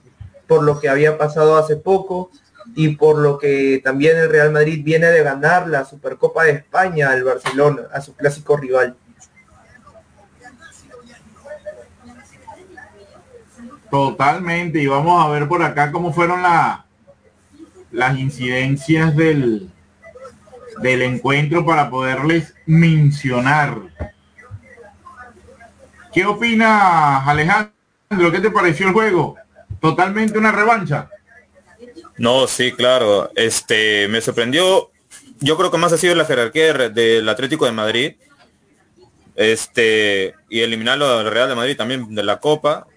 [0.47, 2.31] por lo que había pasado hace poco
[2.75, 7.09] y por lo que también el Real Madrid viene de ganar la Supercopa de España
[7.09, 8.97] al Barcelona, a su clásico rival.
[13.89, 14.79] Totalmente.
[14.79, 16.85] Y vamos a ver por acá cómo fueron la,
[17.91, 19.71] las incidencias del,
[20.81, 23.79] del encuentro para poderles mencionar.
[26.11, 27.71] ¿Qué opinas, Alejandro?
[28.33, 29.37] ¿Qué te pareció el juego?
[29.79, 31.09] Totalmente una revancha.
[32.17, 33.29] No, sí, claro.
[33.35, 34.91] Este, me sorprendió.
[35.39, 38.13] Yo creo que más ha sido la jerarquía de- del Atlético de Madrid.
[39.35, 42.87] Este, y eliminarlo al Real de Madrid también de la Copa.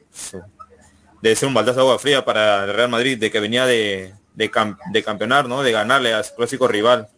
[1.21, 4.15] De ser un baldazo de agua fría para el Real Madrid, de que venía de,
[4.35, 4.51] de,
[4.93, 5.63] de campeonar, ¿no?
[5.65, 7.09] De ganarle a su clásico rival.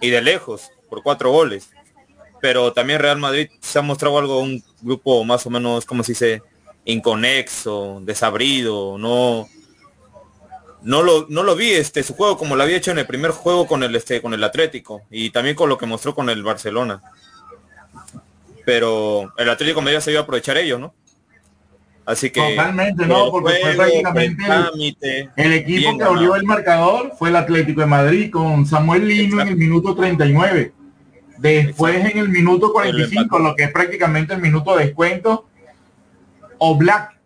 [0.00, 1.70] Y de lejos, por cuatro goles.
[2.40, 6.12] Pero también Real Madrid se ha mostrado algo, un grupo más o menos, como se
[6.12, 6.42] dice,
[6.84, 9.48] inconexo, desabrido, no,
[10.82, 13.30] no lo, no lo vi este su juego como lo había hecho en el primer
[13.32, 16.42] juego con el este con el Atlético y también con lo que mostró con el
[16.42, 17.00] Barcelona.
[18.64, 20.94] Pero el Atlético medio se iba a aprovechar ello, ¿no?
[22.04, 23.24] Así que Totalmente, ¿no?
[23.26, 27.36] el Porque fue prácticamente el el- trámite, El equipo que abrió el marcador fue el
[27.36, 30.72] Atlético de Madrid con Samuel Lino en el minuto 39.
[31.38, 32.16] Después Exacto.
[32.18, 33.42] en el minuto El 45, empate.
[33.42, 35.46] lo que es prácticamente el minuto de descuento,
[36.58, 37.18] Oblak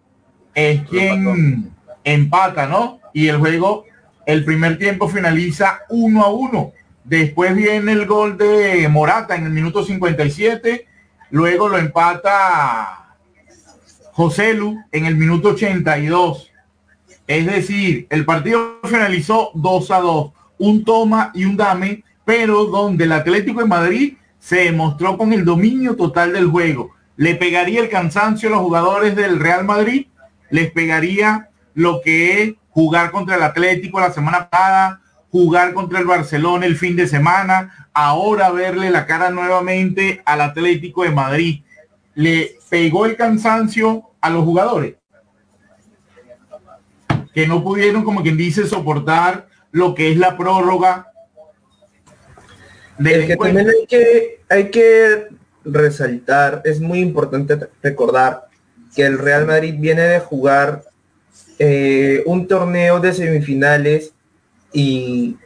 [0.54, 1.70] es quien
[2.04, 3.00] empata, ¿no?
[3.12, 3.84] Y el juego,
[4.26, 6.72] el primer tiempo finaliza 1 a 1.
[7.04, 10.86] Después viene el gol de Morata en el minuto 57.
[11.30, 13.16] Luego lo empata
[14.12, 16.50] José Lu en el minuto 82.
[17.26, 23.04] Es decir, el partido finalizó 2 a 2, un toma y un dame, pero donde
[23.04, 26.90] el Atlético de Madrid se demostró con el dominio total del juego.
[27.16, 30.06] Le pegaría el cansancio a los jugadores del Real Madrid,
[30.50, 31.49] les pegaría
[31.80, 35.00] lo que es jugar contra el Atlético la semana pasada,
[35.30, 41.04] jugar contra el Barcelona el fin de semana, ahora verle la cara nuevamente al Atlético
[41.04, 41.62] de Madrid.
[42.14, 44.96] Le pegó el cansancio a los jugadores
[47.32, 51.06] que no pudieron, como quien dice, soportar lo que es la prórroga.
[52.98, 55.28] del que también hay que, hay que
[55.64, 58.48] resaltar, es muy importante recordar
[58.94, 60.89] que el Real Madrid viene de jugar
[61.62, 64.14] eh, un torneo de semifinales
[64.72, 65.36] y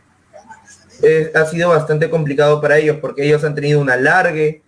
[1.35, 4.63] ha sido bastante complicado para ellos porque ellos han tenido un alargue,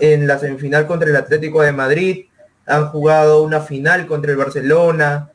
[0.00, 2.26] en la semifinal contra el Atlético de Madrid,
[2.66, 5.30] han jugado una final contra el Barcelona.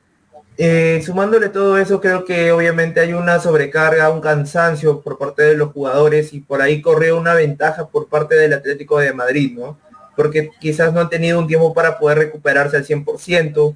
[0.59, 5.57] Eh, sumándole todo eso, creo que obviamente hay una sobrecarga, un cansancio por parte de
[5.57, 9.79] los jugadores y por ahí corrió una ventaja por parte del Atlético de Madrid, ¿no?
[10.15, 13.75] Porque quizás no han tenido un tiempo para poder recuperarse al 100%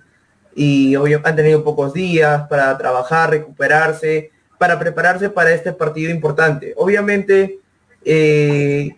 [0.55, 6.73] y han tenido pocos días para trabajar, recuperarse, para prepararse para este partido importante.
[6.77, 7.59] Obviamente,
[8.05, 8.95] eh,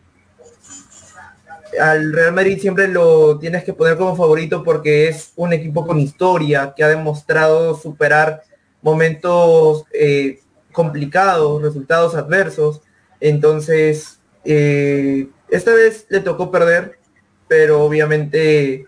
[1.80, 6.00] al Real Madrid siempre lo tienes que poner como favorito porque es un equipo con
[6.00, 8.44] historia que ha demostrado superar
[8.82, 10.40] momentos eh,
[10.72, 12.82] complicados, resultados adversos.
[13.20, 17.00] Entonces, eh, esta vez le tocó perder,
[17.48, 18.88] pero obviamente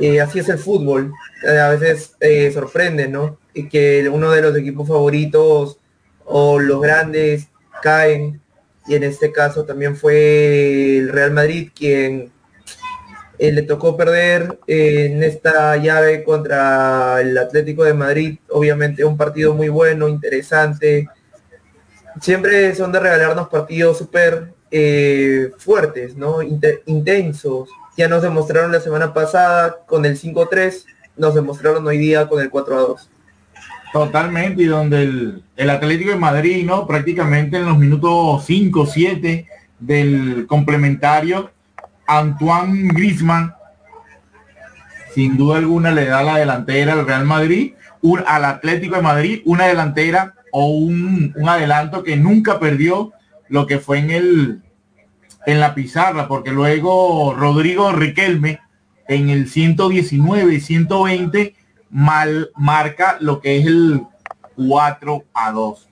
[0.00, 1.12] eh, así es el fútbol.
[1.46, 2.16] a veces
[2.52, 3.38] sorprende, ¿no?
[3.52, 5.78] Y que uno de los equipos favoritos
[6.24, 7.48] o los grandes
[7.82, 8.40] caen
[8.86, 12.32] y en este caso también fue el Real Madrid quien
[13.38, 19.16] eh, le tocó perder eh, en esta llave contra el Atlético de Madrid, obviamente un
[19.16, 21.08] partido muy bueno, interesante.
[22.20, 26.42] Siempre son de regalarnos partidos súper eh, fuertes, ¿no?
[26.42, 27.68] intensos.
[27.96, 30.84] Ya nos demostraron la semana pasada con el 5-3,
[31.16, 33.08] nos demostraron hoy día con el 4-2.
[33.92, 36.84] Totalmente, y donde el, Atlético de Madrid, ¿no?
[36.84, 39.46] Prácticamente en los minutos 5, 7
[39.78, 41.52] del complementario,
[42.08, 43.54] Antoine Grisman,
[45.14, 47.74] sin duda alguna le da la delantera al Real Madrid,
[48.26, 53.12] al Atlético de Madrid, una delantera o un, un, adelanto que nunca perdió
[53.48, 54.62] lo que fue en el
[55.46, 58.60] en la pizarra, porque luego Rodrigo Riquelme
[59.08, 61.54] en el 119 y 120
[61.90, 64.02] mal marca lo que es el
[64.56, 65.88] 4 a 2.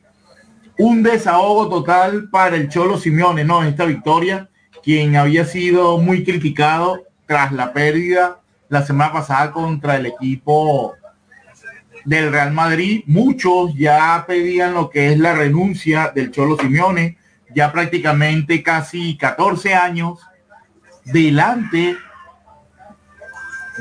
[0.78, 3.62] Un desahogo total para el Cholo Simeone, ¿no?
[3.62, 4.48] Esta victoria,
[4.82, 10.94] quien había sido muy criticado tras la pérdida la semana pasada contra el equipo
[12.04, 13.02] del Real Madrid.
[13.06, 17.18] Muchos ya pedían lo que es la renuncia del Cholo Simeone,
[17.54, 20.20] ya prácticamente casi 14 años
[21.04, 21.96] delante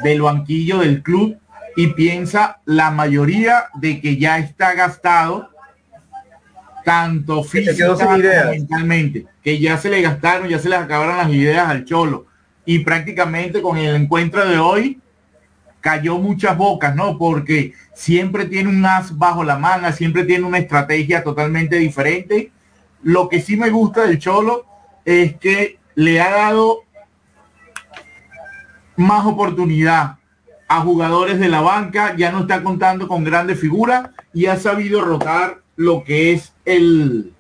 [0.04, 1.38] del banquillo del club
[1.76, 5.50] y piensa la mayoría de que ya está gastado
[6.84, 11.70] tanto física como mentalmente, que ya se le gastaron, ya se le acabaron las ideas
[11.70, 12.26] al cholo
[12.66, 15.00] y prácticamente con el encuentro de hoy
[15.80, 17.18] cayó muchas bocas, ¿no?
[17.18, 22.52] Porque siempre tiene un as bajo la manga, siempre tiene una estrategia totalmente diferente.
[23.04, 24.66] Lo que sí me gusta del Cholo
[25.06, 26.82] es que le ha dado
[28.96, 30.18] más oportunidad
[30.68, 35.02] a jugadores de la banca, ya no está contando con grandes figuras y ha sabido
[35.02, 37.34] rotar lo que es el,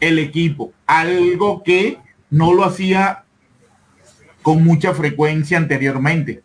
[0.00, 3.24] el equipo, algo que no lo hacía
[4.42, 6.41] con mucha frecuencia anteriormente.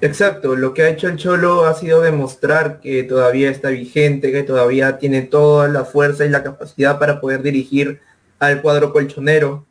[0.00, 4.44] Exacto, lo que ha hecho el Cholo ha sido demostrar que todavía está vigente, que
[4.44, 8.00] todavía tiene toda la fuerza y la capacidad para poder dirigir
[8.38, 9.66] al cuadro colchonero.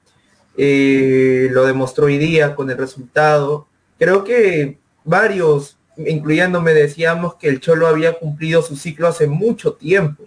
[0.58, 3.68] Eh, lo demostró hoy día con el resultado.
[3.98, 10.26] Creo que varios, incluyéndome, decíamos que el Cholo había cumplido su ciclo hace mucho tiempo.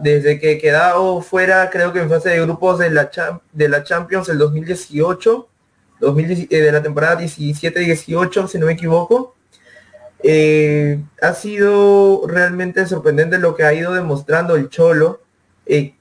[0.00, 3.10] Desde que quedado fuera, creo que en fase de grupos de la,
[3.52, 5.47] de la Champions el 2018,
[6.00, 9.34] eh, de la temporada 17-18, si no me equivoco.
[10.22, 15.22] Eh, ha sido realmente sorprendente lo que ha ido demostrando el Cholo,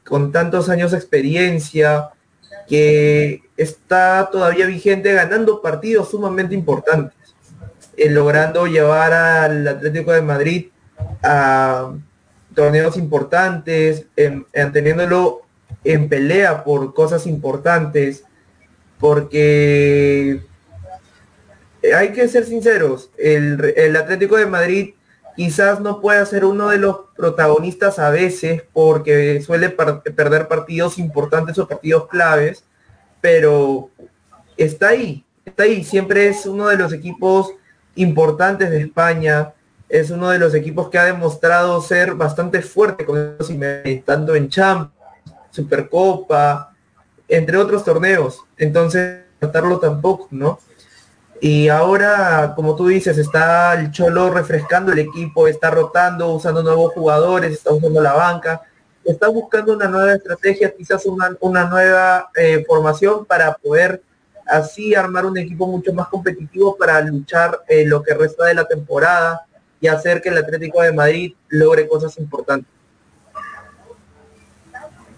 [0.06, 2.12] con tantos años de experiencia,
[2.68, 7.36] que está todavía vigente ganando partidos sumamente importantes,
[7.96, 10.68] eh, logrando llevar al Atlético de Madrid
[11.24, 11.94] a
[12.54, 15.42] torneos importantes, en, teniéndolo
[15.84, 18.24] en pelea por cosas importantes,
[19.00, 20.42] porque
[21.96, 24.94] hay que ser sinceros, el, el Atlético de Madrid
[25.36, 31.60] quizás no pueda ser uno de los protagonistas a veces porque suele perder partidos importantes
[31.60, 32.64] o partidos claves,
[33.22, 33.92] pero
[34.58, 37.54] está ahí, está ahí, siempre es uno de los equipos
[37.96, 39.54] importantes de España,
[39.88, 43.38] es uno de los equipos que ha demostrado ser bastante fuerte con
[44.04, 44.92] tanto en Champions,
[45.52, 46.76] Supercopa,
[47.28, 48.44] entre otros torneos.
[48.58, 50.60] Entonces, tratarlo tampoco, ¿no?
[51.40, 56.94] Y ahora, como tú dices, está el Cholo refrescando el equipo, está rotando, usando nuevos
[56.94, 58.62] jugadores, está usando la banca,
[59.04, 64.02] está buscando una nueva estrategia, quizás una, una nueva eh, formación para poder
[64.48, 68.66] así armar un equipo mucho más competitivo para luchar eh, lo que resta de la
[68.66, 69.46] temporada
[69.80, 72.72] y hacer que el Atlético de Madrid logre cosas importantes.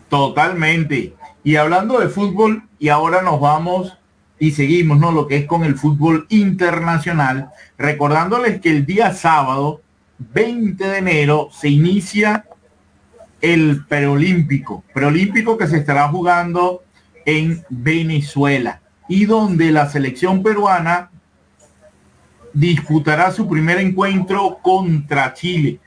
[0.10, 1.14] Totalmente.
[1.44, 3.98] Y hablando de fútbol, y ahora nos vamos
[4.40, 5.12] y seguimos, ¿no?
[5.12, 9.82] Lo que es con el fútbol internacional, recordándoles que el día sábado,
[10.18, 12.46] 20 de enero, se inicia
[13.42, 16.84] el preolímpico, preolímpico que se estará jugando
[17.26, 21.10] en Venezuela y donde la selección peruana
[22.54, 25.80] disputará su primer encuentro contra Chile.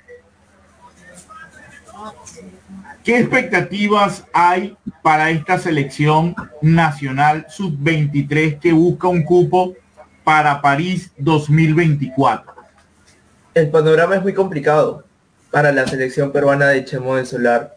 [3.05, 9.75] ¿Qué expectativas hay para esta selección nacional sub-23 que busca un cupo
[10.23, 12.53] para París 2024?
[13.55, 15.05] El panorama es muy complicado
[15.51, 17.75] para la selección peruana de Chemo del Solar.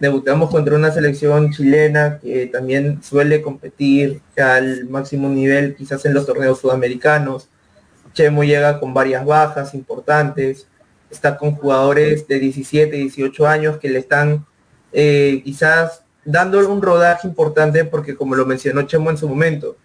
[0.00, 6.26] Debutamos contra una selección chilena que también suele competir al máximo nivel, quizás en los
[6.26, 7.48] torneos sudamericanos.
[8.12, 10.66] Chemo llega con varias bajas importantes,
[11.12, 14.44] está con jugadores de 17, 18 años que le están
[14.96, 19.76] eh, quizás dándole un rodaje importante porque como lo mencionó Chemo en su momento,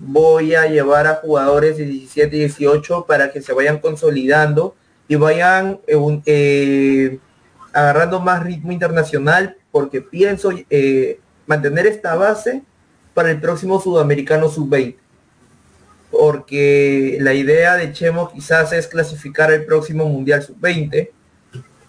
[0.00, 4.74] voy a llevar a jugadores de 17 y 18 para que se vayan consolidando
[5.06, 7.18] y vayan eh, eh,
[7.72, 10.50] agarrando más ritmo internacional porque pienso
[11.46, 12.64] mantener esta base
[13.14, 14.96] para el próximo sudamericano sub-20
[16.10, 21.10] porque la idea de Chemo quizás es clasificar el próximo mundial sub-20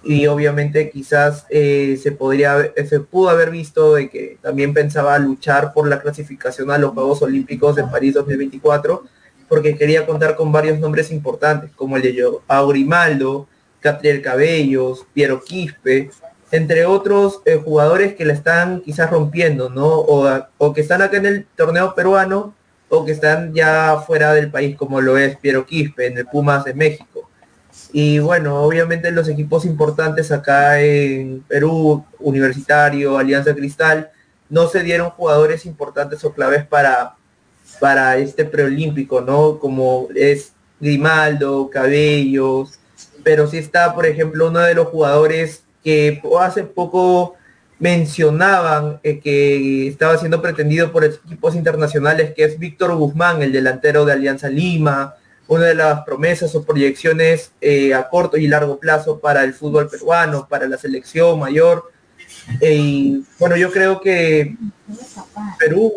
[0.08, 5.74] y obviamente quizás eh, se podría se pudo haber visto de que también pensaba luchar
[5.74, 9.03] por la clasificación a los Juegos Olímpicos de París 2024
[9.47, 13.47] porque quería contar con varios nombres importantes como el de Aurimaldo,
[13.80, 16.10] Catriel Cabellos, Piero Quispe,
[16.51, 19.88] entre otros eh, jugadores que la están quizás rompiendo, ¿no?
[19.88, 20.28] O,
[20.58, 22.53] o, que están acá en el torneo peruano
[22.89, 26.64] o que están ya fuera del país como lo es Piero Quispe en el Pumas
[26.64, 27.26] de México.
[27.91, 34.11] Y bueno, obviamente los equipos importantes acá en Perú, Universitario, Alianza Cristal,
[34.49, 37.15] no se dieron jugadores importantes o claves para,
[37.80, 39.59] para este preolímpico, ¿no?
[39.59, 42.80] Como es Grimaldo, Cabellos,
[43.23, 47.36] pero sí está, por ejemplo, uno de los jugadores que hace poco
[47.80, 54.05] mencionaban eh, que estaba siendo pretendido por equipos internacionales, que es Víctor Guzmán, el delantero
[54.05, 55.15] de Alianza Lima,
[55.48, 59.89] una de las promesas o proyecciones eh, a corto y largo plazo para el fútbol
[59.89, 61.91] peruano, para la selección mayor.
[62.62, 64.56] Eh, bueno, yo creo que
[65.60, 65.93] Perú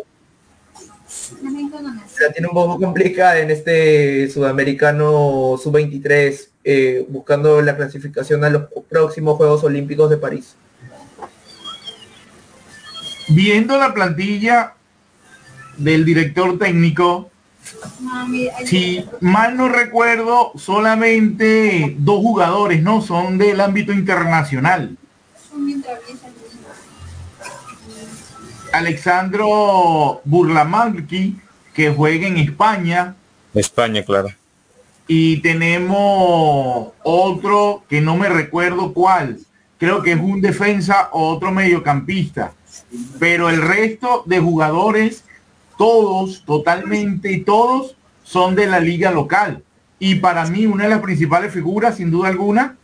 [2.19, 8.63] la tiene un poco complicada en este sudamericano sub-23, eh, buscando la clasificación a los
[8.89, 10.55] próximos Juegos Olímpicos de París.
[13.29, 14.75] Viendo la plantilla
[15.77, 17.30] del director técnico,
[18.65, 23.01] si mal no recuerdo, solamente dos jugadores, ¿no?
[23.01, 24.97] Son del ámbito internacional.
[28.73, 31.37] Alexandro Burlamanqui,
[31.73, 33.15] que juega en España.
[33.53, 34.29] España, claro.
[35.07, 39.39] Y tenemos otro que no me recuerdo cuál.
[39.77, 42.53] Creo que es un defensa o otro mediocampista.
[43.19, 45.23] Pero el resto de jugadores
[45.81, 49.63] todos, totalmente y todos son de la liga local.
[49.97, 52.75] Y para mí una de las principales figuras, sin duda alguna,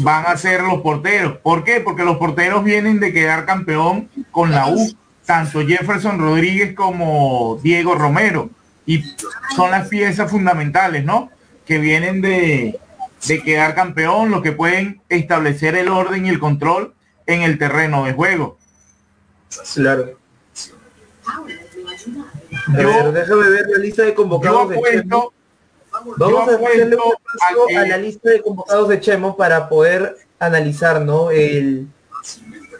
[0.00, 1.36] van a ser los porteros.
[1.38, 1.80] ¿Por qué?
[1.80, 4.92] Porque los porteros vienen de quedar campeón con la U,
[5.24, 8.50] tanto Jefferson Rodríguez como Diego Romero.
[8.84, 9.04] Y
[9.54, 11.30] son las piezas fundamentales, ¿no?
[11.64, 12.76] Que vienen de,
[13.28, 16.92] de quedar campeón, los que pueden establecer el orden y el control
[17.26, 18.58] en el terreno de juego.
[19.74, 20.19] Claro.
[22.68, 25.32] A ver, déjame ver la lista de convocados de Chemo.
[26.16, 31.30] Vamos a hacerle un a la lista de convocados de Chemo para poder analizar, ¿no?
[31.30, 31.88] El,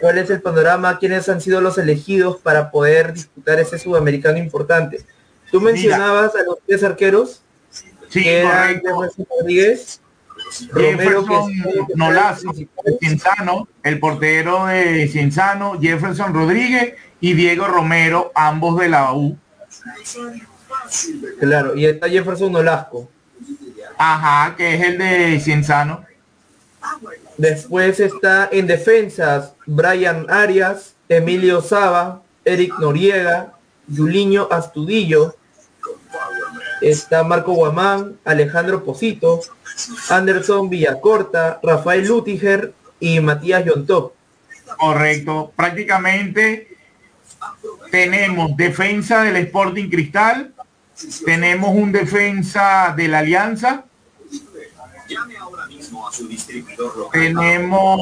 [0.01, 5.05] cuál es el panorama, quiénes han sido los elegidos para poder disputar ese sudamericano importante.
[5.51, 7.43] Tú mencionabas a los tres arqueros,
[8.09, 8.81] sí, que eran
[9.39, 10.01] Rodríguez,
[10.75, 11.53] Jefferson
[11.95, 12.55] Nolasco,
[13.01, 19.37] Cienzano, el portero de Cienzano, Jefferson Rodríguez y Diego Romero, ambos de la U.
[21.39, 23.09] Claro, y está Jefferson Nolasco.
[23.99, 26.05] Ajá, que es el de Cienzano.
[27.37, 33.53] Después está en defensas Brian Arias, Emilio Saba, Eric Noriega,
[33.95, 35.37] Juliño Astudillo,
[36.81, 39.41] está Marco Guamán, Alejandro Posito,
[40.09, 44.15] Anderson Villacorta, Rafael Lutiger y Matías Yontop.
[44.79, 46.70] Correcto, prácticamente
[47.91, 50.55] tenemos defensa del Sporting Cristal,
[51.25, 53.85] tenemos un defensa de la Alianza,
[57.13, 57.99] tenemos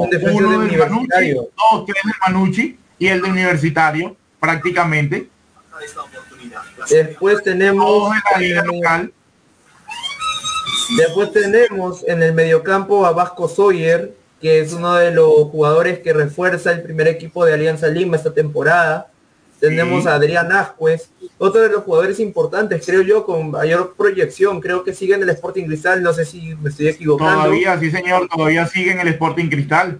[0.00, 5.28] un uno del del Manucci, dos, tres del Manucci, y el de Universitario, prácticamente.
[6.88, 8.12] Después tenemos
[10.96, 16.12] Después tenemos en el mediocampo a Vasco Sawyer, que es uno de los jugadores que
[16.12, 19.10] refuerza el primer equipo de Alianza Lima esta temporada.
[19.60, 24.60] Tenemos a Adrián Ascuez, otro de los jugadores importantes, creo yo, con mayor proyección.
[24.60, 27.42] Creo que sigue en el Sporting Cristal, no sé si me estoy equivocando.
[27.42, 29.98] Todavía, sí señor, todavía sigue en el Sporting Cristal.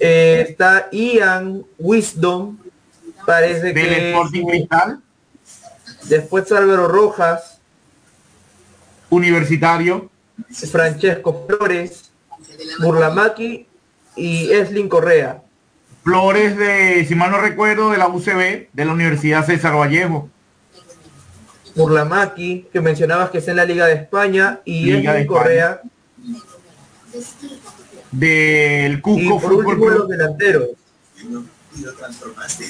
[0.00, 2.58] Eh, está Ian Wisdom,
[3.24, 4.10] parece que...
[4.10, 5.00] Sporting Cristal.
[6.08, 7.60] Después Álvaro Rojas.
[9.10, 10.10] Universitario.
[10.50, 12.10] Francesco Flores.
[12.80, 13.66] Burlamaki
[14.16, 15.42] y Eslin Correa.
[16.02, 20.28] Flores de, si mal no recuerdo, de la UCB, de la Universidad César Vallejo.
[21.74, 25.80] Burlamaki, que mencionabas que es en la Liga de España, y Eslin Correa.
[28.12, 30.68] Del Cusco y por último los delanteros.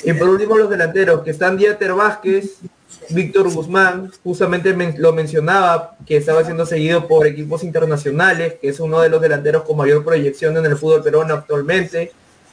[0.05, 2.59] Y por último los delanteros, que están Dieter Vázquez,
[3.11, 9.01] Víctor Guzmán, justamente lo mencionaba, que estaba siendo seguido por equipos internacionales, que es uno
[9.01, 12.13] de los delanteros con mayor proyección en el fútbol peruano actualmente.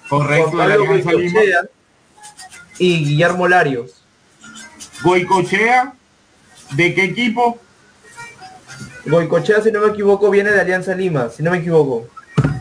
[0.10, 0.58] Correcto,
[2.80, 4.04] y Guillermo Larios.
[5.04, 5.94] Goicochea,
[6.72, 7.60] ¿de qué equipo?
[9.06, 12.08] Goicochea, si no me equivoco, viene de Alianza Lima, si no me equivoco.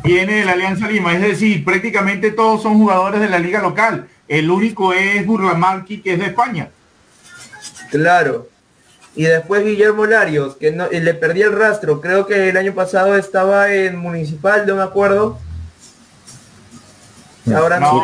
[0.05, 4.09] Viene de la Alianza Lima, es decir, prácticamente todos son jugadores de la liga local.
[4.29, 6.71] El único es Burlamarqui, que es de España.
[7.93, 8.49] Claro.
[9.15, 12.01] Y después Guillermo Larios, que no, le perdí el rastro.
[12.01, 15.39] Creo que el año pasado estaba en Municipal, no me acuerdo.
[17.55, 18.03] Ahora no.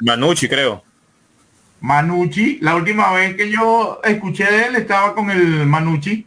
[0.00, 0.82] Manucci, creo.
[1.80, 2.58] Manucci.
[2.62, 6.26] La última vez que yo escuché de él estaba con el Manucci.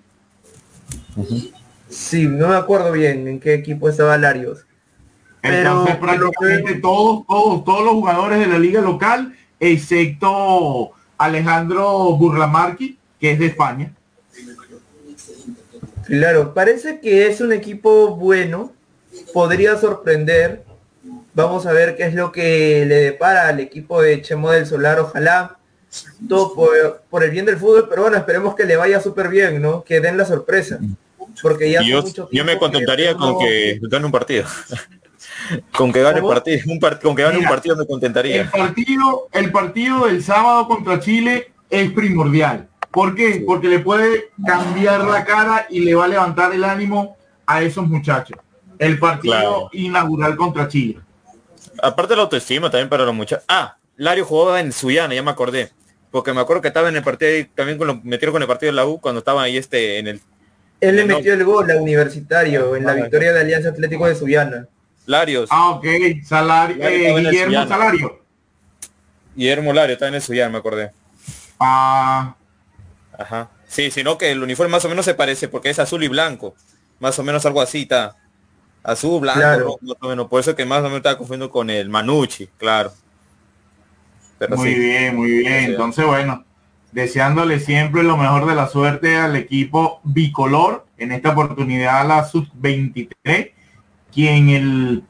[1.89, 4.67] Sí, no me acuerdo bien en qué equipo estaba Larios.
[5.41, 13.31] Entonces prácticamente todos, todos, todos los jugadores de la liga local, excepto Alejandro Burlamarqui, que
[13.31, 13.93] es de España.
[16.05, 18.71] Claro, parece que es un equipo bueno,
[19.33, 20.63] podría sorprender.
[21.33, 24.99] Vamos a ver qué es lo que le depara al equipo de Chemo del Solar,
[24.99, 25.57] ojalá.
[26.27, 26.53] Todo
[27.09, 29.83] por, el bien del fútbol, pero bueno, esperemos que le vaya súper bien, ¿no?
[29.83, 30.79] Que den la sorpresa.
[31.41, 34.45] Porque ya yo, yo me contentaría con que gane un partido.
[35.75, 38.41] Con que gane partido, un con que gane un partido me contentaría.
[38.41, 42.69] El partido, el partido del sábado contra Chile es primordial.
[42.91, 43.43] ¿Por qué?
[43.45, 47.87] Porque le puede cambiar la cara y le va a levantar el ánimo a esos
[47.87, 48.37] muchachos.
[48.77, 50.99] El partido inaugural contra Chile.
[51.81, 53.45] Aparte la autoestima también para los muchachos.
[53.47, 55.71] Ah, Lario jugaba en Suyana, ya me acordé.
[56.11, 58.47] Porque me acuerdo que estaba en el partido ahí, también con lo, metieron con el
[58.47, 60.21] partido de la U cuando estaba ahí este en el.
[60.79, 64.67] Él le metió el gol a Universitario en la victoria de Alianza Atlético de Suyana.
[65.05, 65.49] Larios.
[65.51, 65.85] Ah, ok.
[66.23, 68.19] Salario, eh, Guillermo Salario.
[69.35, 70.91] Guillermo Lario, está en eso ya, me acordé.
[71.59, 72.35] Ah.
[73.17, 73.49] Ajá.
[73.67, 76.55] Sí, sino que el uniforme más o menos se parece porque es azul y blanco.
[76.99, 78.15] Más o menos algo así está.
[78.83, 80.27] Azul, blanco, más o menos.
[80.27, 82.93] Por eso que más o menos estaba confundiendo con el Manucci, claro.
[84.37, 85.71] Pero muy bien, muy bien.
[85.71, 86.43] Entonces, bueno,
[86.91, 90.85] deseándole siempre lo mejor de la suerte al equipo bicolor.
[90.97, 93.51] En esta oportunidad la sub-23
[94.13, 95.03] quien el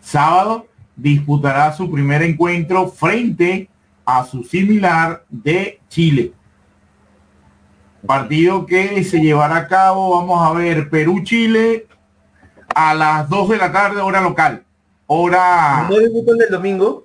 [0.00, 3.68] sábado disputará su primer encuentro frente
[4.04, 6.32] a su similar de Chile.
[8.06, 11.86] Partido que se llevará a cabo, vamos a ver, Perú-Chile
[12.74, 14.64] a las 2 de la tarde, hora local.
[15.06, 15.86] Hora...
[15.88, 17.04] ¿No debutan el domingo?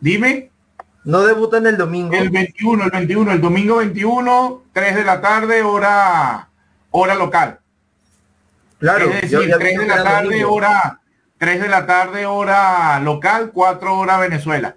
[0.00, 0.50] Dime.
[1.04, 2.12] ¿No debutan el domingo?
[2.12, 6.48] El 21, el 21, el domingo 21, 3 de la tarde, hora,
[6.90, 7.59] hora local.
[8.80, 11.00] Claro, es decir, 3 de la tarde hora,
[11.36, 14.74] 3 de la tarde hora local, 4 hora Venezuela.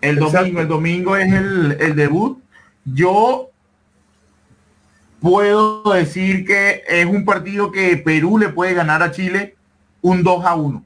[0.00, 2.42] El domingo, el domingo es el, el debut.
[2.84, 3.50] Yo
[5.20, 9.56] puedo decir que es un partido que Perú le puede ganar a Chile
[10.00, 10.84] un 2 a 1.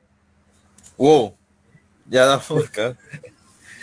[0.97, 1.35] Wow.
[2.09, 2.97] Ya da acá.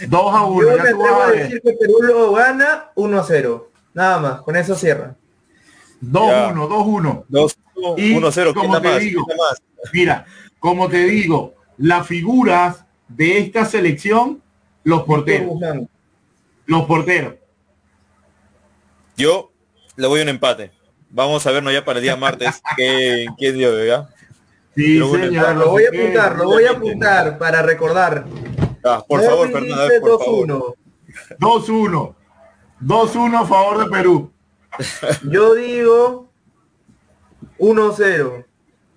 [0.08, 0.62] 2 a 1.
[0.62, 3.72] Yo me a decir que Perú lo gana 1 a 0.
[3.94, 5.16] Nada más, con eso cierra.
[6.12, 7.56] 2-1, 2-1.
[7.76, 9.26] 1-0, como te digo,
[9.92, 10.26] mira,
[10.60, 14.42] como te digo, las figuras de esta selección,
[14.84, 15.60] los porteros.
[16.66, 17.36] Los porteros.
[19.18, 19.52] Yo
[19.96, 20.72] le voy a un empate.
[21.10, 22.62] Vamos a vernos ya para el día martes.
[22.78, 24.10] ¿Qué, qué dio, ¿verdad?
[24.76, 28.26] Sí, señor, lo voy a apuntar, lo voy a apuntar para recordar.
[28.84, 29.86] Ah, por favor, Fernando,
[30.18, 30.76] 2-1.
[31.40, 32.16] 2-1.
[32.82, 34.33] 2-1 a favor de Perú.
[35.24, 36.30] Yo digo
[37.60, 38.46] 1-0.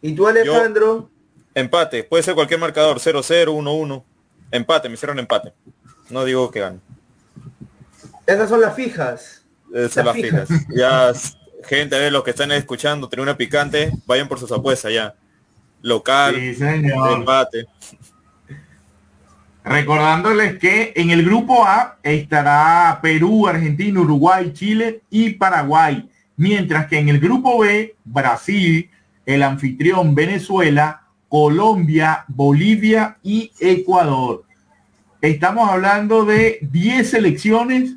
[0.03, 1.11] ¿Y tú, Alejandro?
[1.55, 4.05] Empate, puede ser cualquier marcador, 0-0, 1-1.
[4.51, 5.53] Empate, me hicieron empate.
[6.11, 6.81] No digo que gane.
[8.27, 9.45] Esas son las fijas.
[9.73, 10.49] Esas son las fijas.
[10.69, 11.13] Ya,
[11.65, 15.15] gente, a ver, los que están escuchando, una Picante, vayan por sus apuestas ya.
[15.83, 17.67] Local, empate.
[19.67, 26.09] Recordándoles que en el grupo A estará Perú, Argentina, Uruguay, Chile y Paraguay.
[26.37, 28.89] Mientras que en el grupo B, Brasil,
[29.27, 34.45] el anfitrión Venezuela, Colombia, Bolivia y Ecuador.
[35.21, 37.97] Estamos hablando de 10 selecciones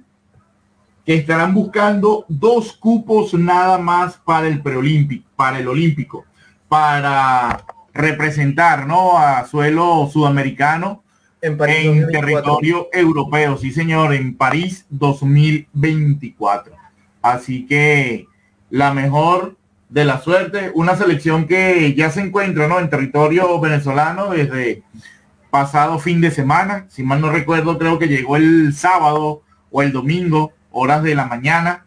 [1.06, 6.26] que estarán buscando dos cupos nada más para el preolímpico, para el olímpico,
[6.68, 7.64] para
[7.94, 9.20] representar ¿no?
[9.20, 11.04] a suelo sudamericano
[11.42, 16.76] en, territorio europeo, sí señor, en París 2024.
[17.22, 18.28] Así que
[18.70, 19.58] la mejor
[19.90, 22.80] de la suerte, una selección que ya se encuentra ¿no?
[22.80, 24.84] en territorio venezolano desde
[25.50, 29.92] pasado fin de semana, si mal no recuerdo, creo que llegó el sábado o el
[29.92, 31.86] domingo, horas de la mañana,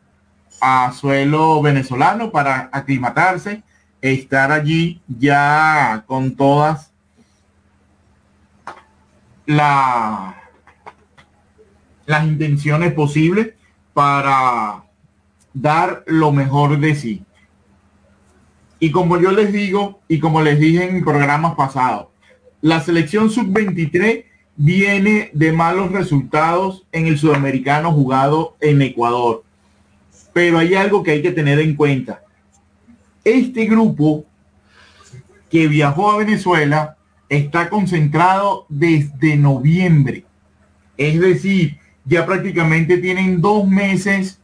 [0.61, 3.63] a suelo venezolano para aclimatarse,
[4.01, 6.92] estar allí ya con todas
[9.47, 10.37] la,
[12.07, 13.55] las intenciones posibles
[13.95, 14.85] para
[15.53, 17.25] dar lo mejor de sí.
[18.79, 22.09] Y como yo les digo, y como les dije en programas pasados,
[22.61, 24.25] la selección sub-23
[24.57, 29.45] viene de malos resultados en el sudamericano jugado en Ecuador.
[30.33, 32.23] Pero hay algo que hay que tener en cuenta.
[33.25, 34.25] Este grupo
[35.51, 36.97] que viajó a Venezuela
[37.33, 40.27] está concentrado desde noviembre.
[40.99, 44.39] Es decir, ya prácticamente tienen dos meses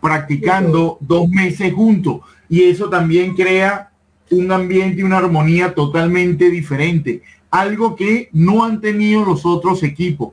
[0.00, 3.90] practicando, dos meses juntos y eso también crea
[4.30, 10.32] un ambiente y una armonía totalmente diferente, algo que no han tenido los otros equipos,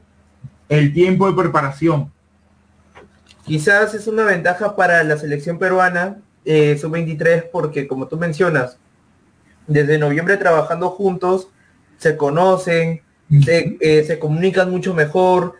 [0.69, 2.11] el tiempo de preparación.
[3.43, 8.78] Quizás es una ventaja para la selección peruana, eh, sub-23, porque como tú mencionas,
[9.68, 11.49] desde noviembre trabajando juntos,
[11.97, 13.01] se conocen,
[13.43, 15.55] se, eh, se comunican mucho mejor,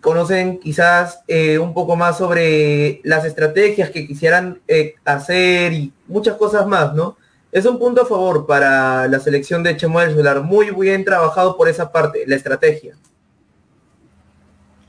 [0.00, 6.36] conocen quizás eh, un poco más sobre las estrategias que quisieran eh, hacer y muchas
[6.36, 7.16] cosas más, ¿no?
[7.50, 11.68] Es un punto a favor para la selección de Chemuel Solar, muy bien trabajado por
[11.68, 12.94] esa parte, la estrategia.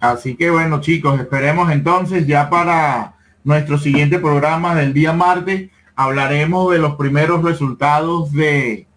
[0.01, 5.69] Así que bueno chicos, esperemos entonces ya para nuestro siguiente programa del día martes,
[5.99, 8.87] hablaremos de los primeros resultados de,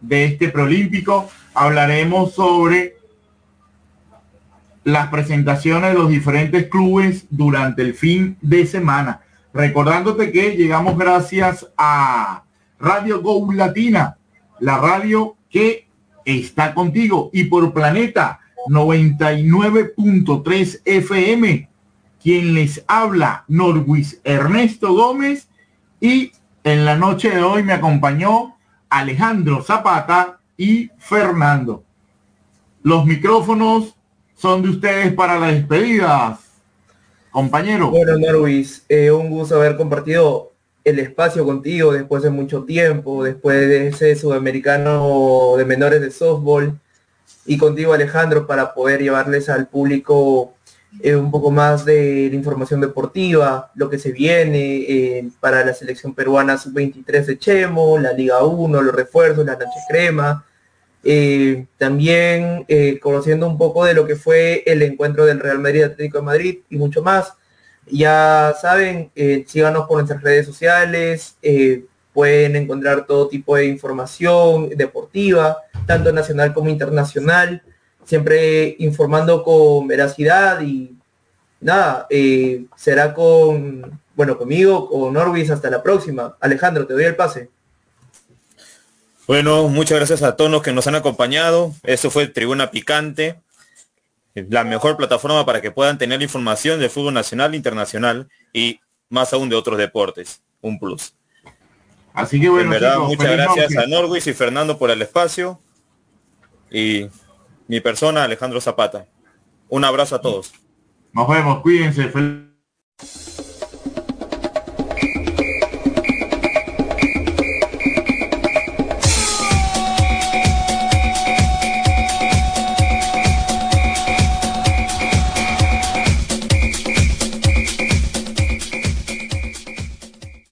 [0.00, 2.94] de este preolímpico, hablaremos sobre
[4.84, 9.22] las presentaciones de los diferentes clubes durante el fin de semana.
[9.52, 12.44] Recordándote que llegamos gracias a
[12.78, 14.16] Radio Go Latina,
[14.60, 15.88] la radio que
[16.24, 18.38] está contigo y por Planeta
[18.68, 21.68] 99.3 FM,
[22.22, 25.48] quien les habla Norwis Ernesto Gómez
[26.00, 26.30] y
[26.64, 28.56] en la noche de hoy me acompañó
[28.88, 31.84] Alejandro Zapata y Fernando.
[32.82, 33.94] Los micrófonos
[34.34, 36.38] son de ustedes para la despedida,
[37.30, 37.90] compañero.
[37.90, 40.52] Bueno, Norwis, eh, un gusto haber compartido
[40.84, 46.78] el espacio contigo después de mucho tiempo, después de ese sudamericano de menores de softball
[47.44, 50.53] y contigo Alejandro para poder llevarles al público
[51.00, 55.74] eh, un poco más de la información deportiva, lo que se viene eh, para la
[55.74, 60.44] selección peruana sub-23 de Chemo, la Liga 1, los refuerzos, la noche crema,
[61.02, 62.64] eh, también
[63.02, 66.58] conociendo un poco de lo que fue el encuentro del Real Madrid Atlético de Madrid
[66.70, 67.34] y mucho más.
[67.86, 69.10] Ya saben,
[69.46, 71.36] síganos por nuestras redes sociales,
[72.14, 77.62] pueden encontrar todo tipo de información deportiva, tanto nacional como internacional,
[78.04, 80.94] siempre informando con veracidad y
[81.60, 82.06] nada,
[82.76, 86.36] será con, bueno, conmigo, con Norvis, hasta la próxima.
[86.40, 87.50] Alejandro, te doy el pase.
[89.26, 91.72] Bueno, muchas gracias a todos los que nos han acompañado.
[91.82, 93.40] Eso fue Tribuna Picante,
[94.34, 99.48] la mejor plataforma para que puedan tener información de fútbol nacional, internacional y más aún
[99.48, 100.42] de otros deportes.
[100.60, 101.14] Un plus.
[102.12, 102.70] Así que bueno,
[103.06, 105.58] muchas gracias a Norwis y Fernando por el espacio
[106.70, 107.08] y
[107.68, 109.06] mi persona, Alejandro Zapata.
[109.68, 110.52] Un abrazo a todos.
[111.12, 112.08] Nos vemos, cuídense.